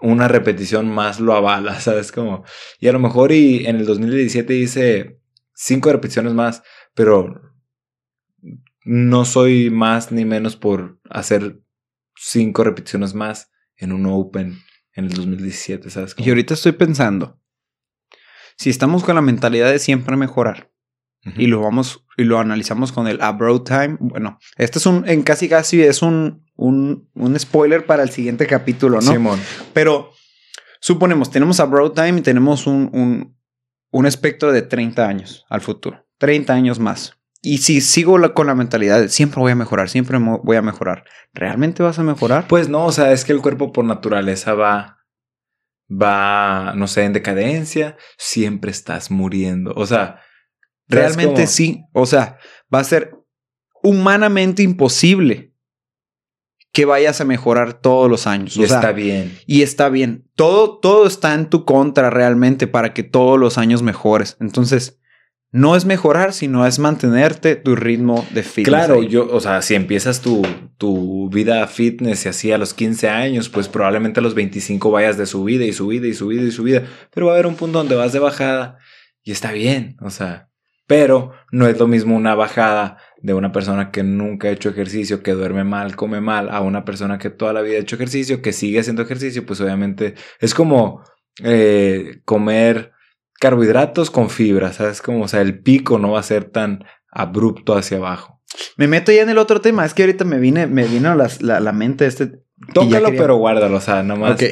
[0.00, 2.12] una repetición más lo avala, ¿sabes?
[2.12, 2.44] Como,
[2.78, 5.20] y a lo mejor y en el 2017 hice
[5.54, 6.62] cinco repeticiones más,
[6.94, 7.40] pero
[8.84, 11.60] no soy más ni menos por hacer
[12.16, 14.58] cinco repeticiones más en un Open
[14.94, 16.14] en el 2017, ¿sabes?
[16.18, 17.40] Y ahorita estoy pensando,
[18.56, 20.71] si estamos con la mentalidad de siempre mejorar,
[21.36, 23.96] Y lo vamos y lo analizamos con el Abroad Time.
[24.00, 28.46] Bueno, este es un en casi casi es un, un, un spoiler para el siguiente
[28.46, 29.12] capítulo, ¿no?
[29.12, 29.40] Simón.
[29.72, 30.10] Pero
[30.80, 33.36] suponemos, tenemos Abroad Time y tenemos un, un,
[33.92, 37.16] un espectro de 30 años al futuro, 30 años más.
[37.40, 40.62] Y si sigo la- con la mentalidad de siempre voy a mejorar, siempre voy a
[40.62, 42.46] mejorar, ¿realmente vas a mejorar?
[42.48, 44.98] Pues no, o sea, es que el cuerpo por naturaleza va,
[45.90, 49.72] va, no sé, en decadencia, siempre estás muriendo.
[49.76, 50.20] O sea, ¿sabes
[50.92, 51.84] Realmente sí.
[51.92, 52.38] O sea,
[52.72, 53.16] va a ser
[53.82, 55.52] humanamente imposible
[56.72, 58.56] que vayas a mejorar todos los años.
[58.56, 59.36] Y o sea, está bien.
[59.46, 60.24] Y está bien.
[60.34, 64.36] Todo, todo está en tu contra realmente para que todos los años mejores.
[64.40, 64.98] Entonces,
[65.52, 68.68] no es mejorar, sino es mantenerte tu ritmo de fitness.
[68.68, 69.08] Claro, ahí.
[69.08, 70.40] yo, o sea, si empiezas tu,
[70.78, 75.18] tu vida fitness y así a los 15 años, pues probablemente a los 25 vayas
[75.18, 77.94] de subida y subida y subida y subida, pero va a haber un punto donde
[77.94, 78.78] vas de bajada
[79.22, 80.48] y está bien, o sea,
[80.86, 85.22] pero no es lo mismo una bajada de una persona que nunca ha hecho ejercicio,
[85.22, 88.42] que duerme mal, come mal, a una persona que toda la vida ha hecho ejercicio,
[88.42, 91.02] que sigue haciendo ejercicio, pues obviamente es como
[91.42, 92.92] eh, comer
[93.40, 95.02] carbohidratos con fibra, ¿sabes?
[95.02, 98.40] Como, o sea, el pico no va a ser tan abrupto hacia abajo.
[98.76, 99.84] Me meto ya en el otro tema.
[99.84, 102.32] Es que ahorita me vine, me vino la, la, la mente este.
[102.72, 104.34] Tócalo, pero guárdalo, o sea, nomás.
[104.34, 104.42] Ok,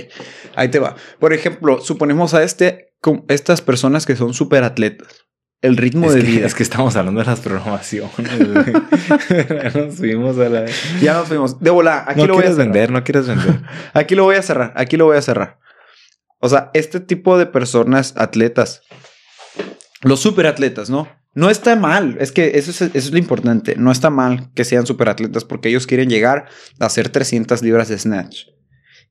[0.56, 0.96] ahí te va.
[1.20, 2.92] Por ejemplo, suponemos a este,
[3.28, 5.26] estas personas que son súper atletas.
[5.62, 6.46] El ritmo es de que, vida.
[6.46, 8.10] Es que estamos hablando de las programaciones.
[9.74, 10.64] nos fuimos a la.
[11.02, 11.60] Ya nos fuimos.
[11.60, 12.04] De volar.
[12.06, 12.66] Aquí no lo voy a cerrar.
[12.66, 13.60] vender, no quieres vender.
[13.92, 14.72] Aquí lo voy a cerrar.
[14.76, 15.58] Aquí lo voy a cerrar.
[16.38, 18.82] O sea, este tipo de personas atletas,
[20.00, 21.06] los superatletas, ¿no?
[21.34, 23.76] No está mal, es que eso es, eso es lo importante.
[23.76, 26.46] No está mal que sean superatletas porque ellos quieren llegar
[26.80, 28.46] a hacer 300 libras de snatch.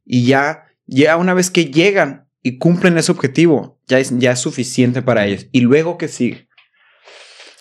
[0.04, 4.40] Y ya, ya una vez que llegan y cumplen ese objetivo, ya es, ya es
[4.40, 5.48] suficiente para ellos.
[5.52, 6.48] Y luego que sigue.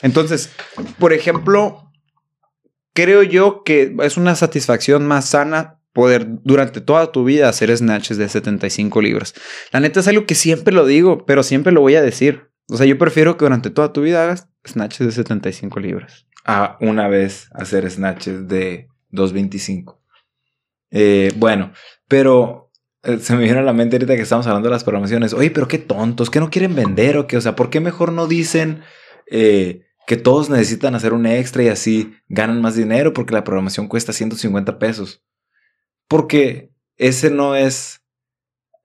[0.03, 0.51] Entonces,
[0.99, 1.91] por ejemplo,
[2.93, 8.19] creo yo que es una satisfacción más sana poder durante toda tu vida hacer snatches
[8.19, 9.35] de 75 libras.
[9.73, 12.51] La neta es algo que siempre lo digo, pero siempre lo voy a decir.
[12.69, 16.27] O sea, yo prefiero que durante toda tu vida hagas snatches de 75 libras.
[16.45, 20.01] A una vez hacer snatches de 225.
[20.91, 21.73] Eh, bueno,
[22.07, 22.68] pero
[23.03, 25.33] se me vino a la mente ahorita que estamos hablando de las programaciones.
[25.33, 27.37] Oye, pero qué tontos, que no quieren vender o qué?
[27.37, 28.83] O sea, ¿por qué mejor no dicen
[29.31, 33.89] eh, que todos necesitan hacer un extra y así ganan más dinero porque la programación
[33.89, 35.23] cuesta 150 pesos?
[36.09, 38.03] Porque ese no es.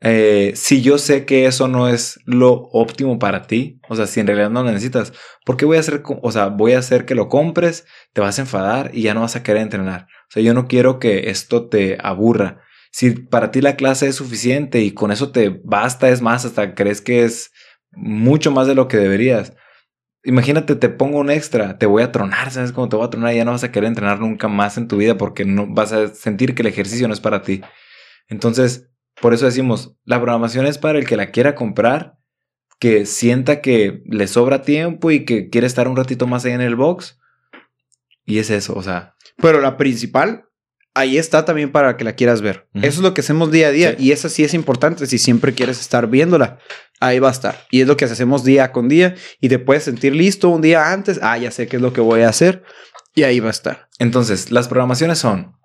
[0.05, 4.19] Eh, si yo sé que eso no es lo óptimo para ti, o sea, si
[4.19, 5.13] en realidad no lo necesitas,
[5.45, 8.37] ¿por qué voy a hacer, o sea, voy a hacer que lo compres, te vas
[8.37, 10.07] a enfadar y ya no vas a querer entrenar?
[10.27, 12.62] O sea, yo no quiero que esto te aburra.
[12.93, 16.75] Si para ti la clase es suficiente y con eso te basta, es más, hasta
[16.75, 17.51] crees que es
[17.91, 19.53] mucho más de lo que deberías.
[20.23, 23.33] Imagínate, te pongo un extra, te voy a tronar, ¿sabes cómo te voy a tronar?
[23.33, 26.07] Ya no vas a querer entrenar nunca más en tu vida porque no vas a
[26.09, 27.61] sentir que el ejercicio no es para ti.
[28.27, 32.19] Entonces, por eso decimos, la programación es para el que la quiera comprar,
[32.79, 36.61] que sienta que le sobra tiempo y que quiere estar un ratito más ahí en
[36.61, 37.19] el box.
[38.23, 40.45] Y es eso, o sea, Pero la principal,
[40.93, 42.67] ahí está también para que la quieras ver.
[42.75, 44.05] Eso es lo que hacemos día a día Sí.
[44.05, 46.59] y esa sí es importante si siempre quieres estar viéndola.
[46.99, 47.65] Ahí va a estar.
[47.71, 50.91] Y es lo que hacemos día con día y te puedes sentir listo un día
[50.93, 51.19] antes.
[51.21, 52.63] Ah, ya sé qué es lo que voy a hacer
[53.15, 53.89] y ahí va a estar.
[53.99, 55.55] Entonces, las programaciones son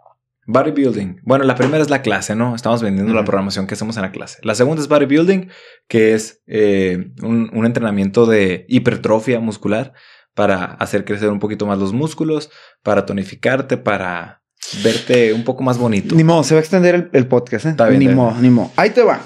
[0.47, 1.21] bodybuilding.
[1.25, 2.55] Bueno, la primera es la clase, ¿no?
[2.55, 4.39] Estamos vendiendo la programación que hacemos en la clase.
[4.43, 5.51] La segunda es bodybuilding,
[5.89, 9.93] que es eh, un, un entrenamiento de hipertrofia muscular
[10.35, 12.51] para hacer crecer un poquito más los músculos,
[12.83, 14.43] para tonificarte, para
[14.83, 16.15] verte un poco más bonito.
[16.15, 17.67] Ni modo, se va a extender el, el podcast.
[17.67, 17.71] ¿eh?
[17.71, 18.73] Está bien, ni está modo, ni modo.
[18.77, 19.21] Ahí te va.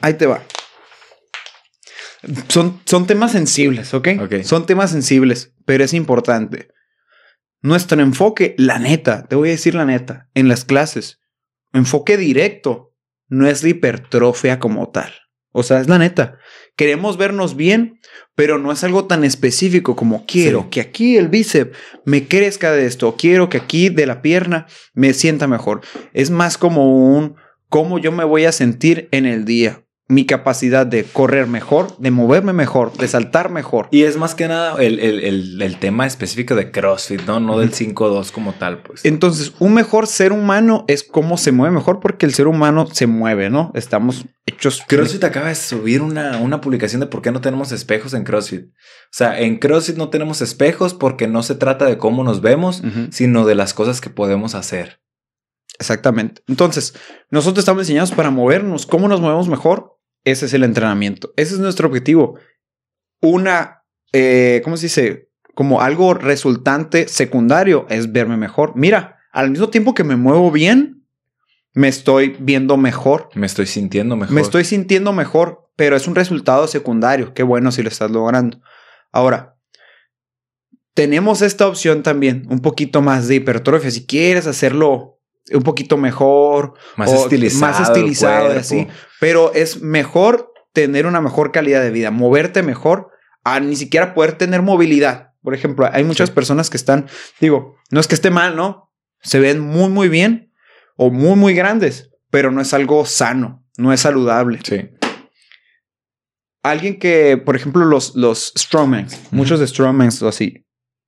[0.00, 0.42] Ahí te va.
[2.48, 4.08] Son, son temas sensibles, ¿ok?
[4.22, 4.42] Ok.
[4.42, 6.68] Son temas sensibles, pero es importante.
[7.62, 11.20] Nuestro enfoque, la neta, te voy a decir la neta, en las clases,
[11.72, 12.94] enfoque directo,
[13.28, 15.12] no es la hipertrofia como tal.
[15.52, 16.38] O sea, es la neta.
[16.76, 18.00] Queremos vernos bien,
[18.34, 20.68] pero no es algo tan específico como quiero Sí.
[20.72, 25.14] que aquí el bíceps me crezca de esto, quiero que aquí de la pierna me
[25.14, 25.80] sienta mejor.
[26.12, 27.36] Es más como un
[27.70, 29.82] cómo yo me voy a sentir en el día.
[30.08, 33.88] Mi capacidad de correr mejor, de moverme mejor, de saltar mejor.
[33.90, 37.40] Y es más que nada el, el- el- el tema específico de CrossFit, ¿no?
[37.40, 39.04] No del 5-2 como tal, pues.
[39.04, 43.08] Entonces, un mejor ser humano es cómo se mueve mejor porque el ser humano se
[43.08, 43.72] mueve, ¿no?
[43.74, 44.80] Estamos hechos.
[44.86, 48.66] CrossFit acaba de subir una, una publicación de por qué no tenemos espejos en CrossFit.
[48.66, 48.70] O
[49.10, 52.80] sea, en CrossFit no tenemos espejos porque no se trata de cómo nos vemos,
[53.10, 55.00] sino de las cosas que podemos hacer.
[55.78, 56.42] Exactamente.
[56.46, 56.94] Entonces,
[57.30, 58.86] nosotros estamos diseñados para movernos.
[58.86, 59.95] ¿Cómo nos movemos mejor?
[60.26, 61.32] Ese es el entrenamiento.
[61.36, 62.36] Ese es nuestro objetivo.
[63.20, 65.30] Una, eh, ¿cómo se dice?
[65.54, 68.72] Como algo resultante secundario es verme mejor.
[68.74, 71.06] Mira, al mismo tiempo que me muevo bien,
[71.74, 73.28] me estoy viendo mejor.
[73.34, 74.34] Me estoy sintiendo mejor.
[74.34, 77.32] Me estoy sintiendo mejor, pero es un resultado secundario.
[77.32, 78.60] Qué bueno si lo estás logrando.
[79.12, 79.54] Ahora,
[80.94, 83.92] tenemos esta opción también, un poquito más de hipertrofia.
[83.92, 85.20] Si quieres hacerlo
[85.52, 87.60] un poquito mejor, más o estilizado.
[87.60, 88.88] más estilizado así.
[89.20, 93.10] Pero es mejor tener una mejor calidad de vida, moverte mejor,
[93.44, 95.32] a ni siquiera poder tener movilidad.
[95.42, 96.34] Por ejemplo, hay muchas Sí.
[96.34, 97.06] personas que están,
[97.40, 98.92] digo, no es que esté mal, ¿no?
[99.22, 100.52] Se ven muy, muy bien
[100.96, 104.58] o muy, muy grandes, pero no es algo sano, no es saludable.
[104.64, 104.90] Sí.
[106.62, 110.66] Alguien que, por ejemplo, los, los strongmans, muchos de strongmans o así.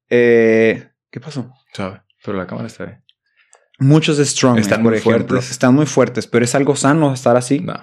[0.08, 1.50] Eh, ¿Qué pasó?
[1.74, 2.02] Sabe.
[2.24, 3.04] Pero la cámara está bien.
[3.80, 5.50] Muchos strongmen, Están por muy ejemplo, fuertes.
[5.50, 7.60] están muy fuertes, pero es algo sano estar así.
[7.60, 7.74] No.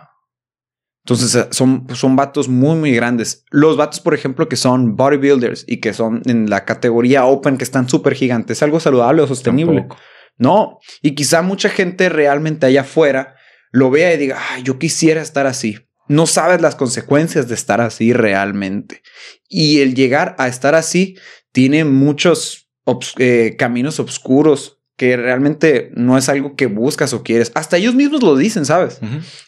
[1.05, 3.43] Entonces eh, son, son vatos muy, muy grandes.
[3.51, 7.63] Los vatos, por ejemplo, que son bodybuilders y que son en la categoría open, que
[7.63, 9.81] están súper gigantes, ¿es algo saludable o sostenible?
[9.81, 10.01] Tampoco.
[10.37, 10.79] No.
[11.03, 13.35] Y quizá mucha gente realmente allá afuera
[13.71, 15.77] lo vea y diga, ay, yo quisiera estar así.
[16.07, 19.03] No sabes las consecuencias de estar así realmente.
[19.47, 21.17] Y el llegar a estar así
[21.51, 27.51] tiene muchos obs- eh, caminos oscuros que realmente no es algo que buscas o quieres.
[27.55, 28.99] Hasta ellos mismos lo dicen, ¿sabes?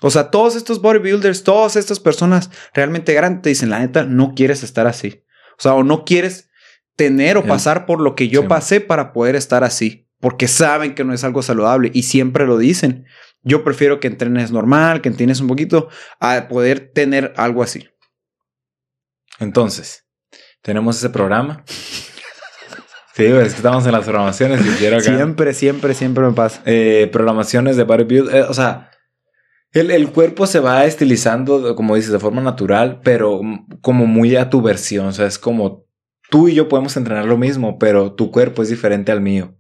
[0.01, 4.33] O sea, todos estos bodybuilders, todas estas personas realmente grandes te dicen, la neta, no
[4.35, 5.23] quieres estar así.
[5.57, 6.49] O sea, o no quieres
[6.95, 10.09] tener o pasar por lo que yo Sí, pasé para poder estar así.
[10.19, 13.05] Porque saben que no es algo saludable y siempre lo dicen.
[13.43, 15.89] Yo prefiero que entrenes normal, que entrenes un poquito,
[16.19, 17.87] a poder tener algo así.
[19.39, 20.05] Entonces,
[20.61, 21.63] tenemos ese programa.
[23.17, 25.05] Sí, es que estamos en las programaciones y quiero acá.
[25.15, 26.61] Siempre, siempre, siempre me pasa.
[26.65, 28.29] eh, programaciones de bodybuild.
[28.31, 28.91] eh, o sea,
[29.71, 33.41] el, el cuerpo se va estilizando, como dices, de forma natural, pero
[33.81, 35.07] como muy a tu versión.
[35.07, 35.87] O sea, es como
[36.29, 39.57] tú y yo podemos entrenar lo mismo, pero tu cuerpo es diferente al mío.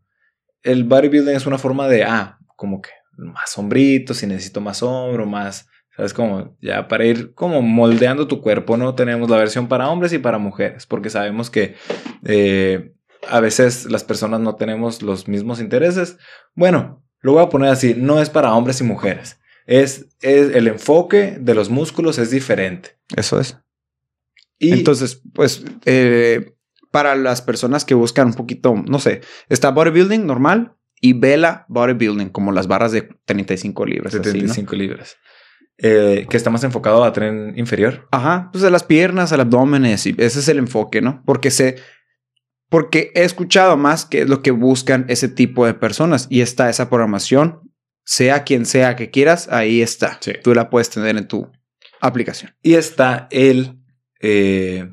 [0.61, 5.25] El bodybuilding es una forma de, ah, como que más hombrito, si necesito más hombro,
[5.25, 6.13] más, ¿sabes?
[6.13, 8.93] Como ya para ir como moldeando tu cuerpo, ¿no?
[8.93, 11.73] Tenemos la versión para hombres y para mujeres, porque sabemos que
[12.23, 12.93] eh,
[13.29, 16.17] a veces las personas no tenemos los mismos intereses.
[16.55, 19.39] Bueno, lo voy a poner así, no es para hombres y mujeres.
[19.65, 22.97] Es, es el enfoque de los músculos es diferente.
[23.15, 23.57] Eso es.
[24.59, 26.53] Y Entonces, pues, eh,
[26.91, 32.29] para las personas que buscan un poquito, no sé, está bodybuilding normal y vela bodybuilding,
[32.29, 34.15] como las barras de 35 libras.
[34.15, 34.31] así, ¿no?
[34.31, 35.17] 75 libras.
[35.79, 38.07] Eh, que está más enfocado a tren inferior.
[38.11, 41.21] Ajá, pues a las piernas, al abdomen, y ese es el enfoque, ¿no?
[41.23, 41.75] Porque sé,
[42.69, 46.69] porque he escuchado más que es lo que buscan ese tipo de personas y está
[46.69, 47.61] esa programación,
[48.03, 50.17] sea quien sea que quieras, ahí está.
[50.21, 50.33] Sí.
[50.43, 51.51] Tú la puedes tener en tu
[52.01, 52.55] aplicación.
[52.61, 53.79] Y está el
[54.21, 54.89] eh,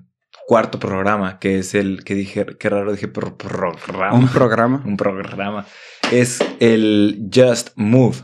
[0.47, 4.15] cuarto programa, que es el que dije, qué raro dije pro- programa.
[4.17, 4.83] Un programa.
[4.87, 5.67] un programa.
[6.13, 8.17] Es el Just Move.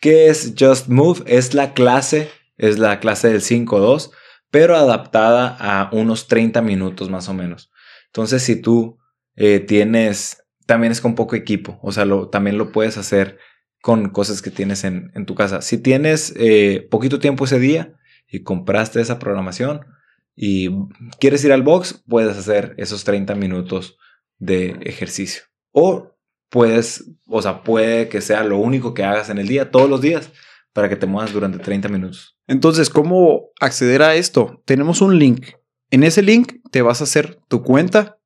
[0.00, 1.22] ¿Qué es Just Move?
[1.26, 4.10] Es la clase, es la clase del 5-2,
[4.50, 7.70] pero adaptada a unos 30 minutos más o menos.
[8.14, 8.98] Entonces, si tú
[9.34, 13.38] eh, tienes, también es con poco equipo, o sea, también lo puedes hacer
[13.82, 15.62] con cosas que tienes en, en tu casa.
[15.62, 17.92] Si tienes eh, poquito tiempo ese día
[18.28, 19.80] y compraste esa programación
[20.36, 20.70] y
[21.18, 23.98] quieres ir al box, puedes hacer esos 30 minutos
[24.38, 25.42] de ejercicio.
[25.72, 26.16] O
[26.50, 30.00] puedes, o sea, puede que sea lo único que hagas en el día, todos los
[30.00, 30.30] días,
[30.72, 32.38] para que te muevas durante 30 minutos.
[32.46, 34.62] Entonces, ¿cómo acceder a esto?
[34.64, 35.48] Tenemos un link.
[35.94, 38.18] En ese link te vas a hacer tu cuenta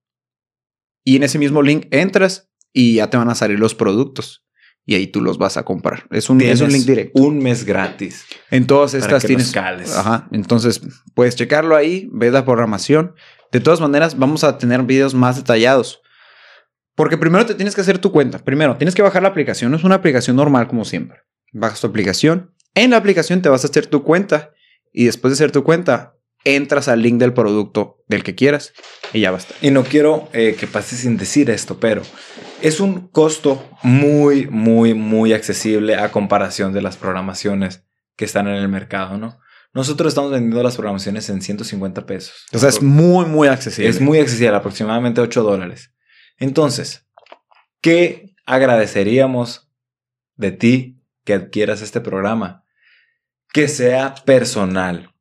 [1.05, 4.43] y en ese mismo link entras y ya te van a salir los productos
[4.87, 6.07] y ahí tú los vas a comprar.
[6.11, 7.23] Es un, es un link directo.
[7.23, 8.25] Un mes gratis.
[8.51, 9.55] En todas estas tienes.
[9.55, 10.31] Ajá.
[10.33, 10.81] Entonces
[11.15, 13.15] puedes checarlo ahí, ves la programación.
[13.53, 16.01] De todas maneras, vamos a tener videos más detallados.
[16.95, 18.39] Porque primero te tienes que hacer tu cuenta.
[18.39, 19.71] Primero, tienes que bajar la aplicación.
[19.71, 21.19] No es una aplicación normal como siempre.
[21.53, 22.55] Bajas tu aplicación.
[22.75, 24.53] En la aplicación te vas a hacer tu cuenta.
[24.91, 26.15] Y después de hacer tu cuenta,
[26.45, 28.73] entras al link del producto del que quieras.
[29.13, 29.57] Y ya va a estar.
[29.61, 32.03] Y no quiero eh, que pase sin decir esto, pero
[32.63, 37.85] es un costo muy, muy, muy accesible a comparación de las programaciones
[38.17, 39.41] que están en el mercado, ¿no?
[39.75, 42.47] Nosotros estamos vendiendo las programaciones en 150 pesos.
[42.53, 43.91] O sea, es muy, muy accesible.
[43.91, 45.93] Es muy accesible, aproximadamente 8 dólares.
[46.39, 47.07] Entonces,
[47.81, 49.71] ¿qué agradeceríamos
[50.37, 52.65] de ti que adquieras este programa?
[53.53, 55.15] Que sea personal.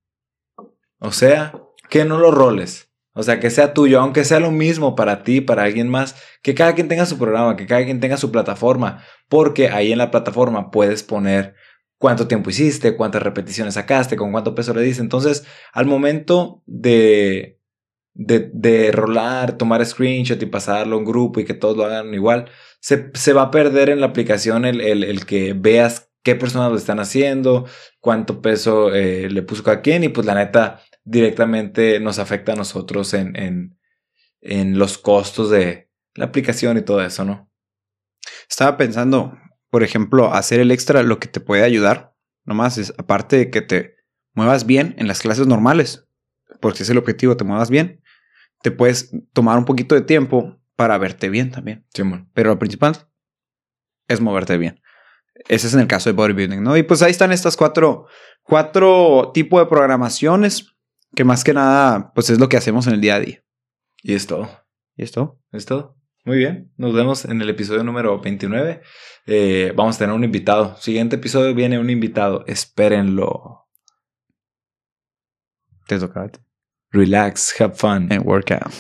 [1.00, 1.54] O sea,
[1.90, 2.88] que no lo roles.
[3.14, 6.54] O sea, que sea tuyo, aunque sea lo mismo para ti, para alguien más, que
[6.54, 10.12] cada quien tenga su programa, que cada quien tenga su plataforma, porque ahí en la
[10.12, 11.56] plataforma puedes poner
[11.98, 15.02] cuánto tiempo hiciste, cuántas repeticiones sacaste, con cuánto peso le diste.
[15.02, 17.60] Entonces, al momento de,
[18.14, 22.14] de, de rolar, tomar screenshot y pasarlo a un grupo y que todos lo hagan
[22.14, 22.46] igual,
[22.80, 26.72] se, se va a perder en la aplicación el, el, el que veas qué personas
[26.72, 27.66] lo están haciendo,
[28.00, 32.56] cuánto peso eh, le puso cada quien y pues la neta directamente nos afecta a
[32.56, 33.80] nosotros en, en,
[34.42, 37.50] en los costos de la aplicación y todo eso, ¿no?
[38.50, 39.38] Estaba pensando,
[39.70, 43.62] por ejemplo, hacer el extra, lo que te puede ayudar, nomás es, aparte de que
[43.62, 43.96] te
[44.34, 46.06] muevas bien en las clases normales,
[46.60, 48.04] porque es el objetivo, te muevas bien,
[48.62, 51.86] te puedes tomar un poquito de tiempo para verte bien también.
[52.34, 53.08] Pero lo principal
[54.10, 54.82] es moverte bien.
[55.48, 56.76] Ese es en el caso de bodybuilding, ¿no?
[56.76, 58.08] Y pues ahí están estas cuatro,
[58.44, 60.77] cuatro tipos de programaciones
[61.18, 63.44] que más que nada, pues es lo que hacemos en el día a día.
[64.04, 64.48] Y es todo.
[64.96, 65.42] ¿Y esto?
[65.52, 65.98] Es todo.
[66.26, 68.82] Muy bien, nos vemos en el episodio número 29.
[69.26, 70.78] Eh, vamos a tener un invitado.
[70.78, 72.46] Siguiente episodio viene un invitado.
[72.46, 73.68] Espérenlo.
[75.88, 76.30] Te toca.
[76.92, 78.12] Relax, have fun.
[78.12, 78.72] And work out.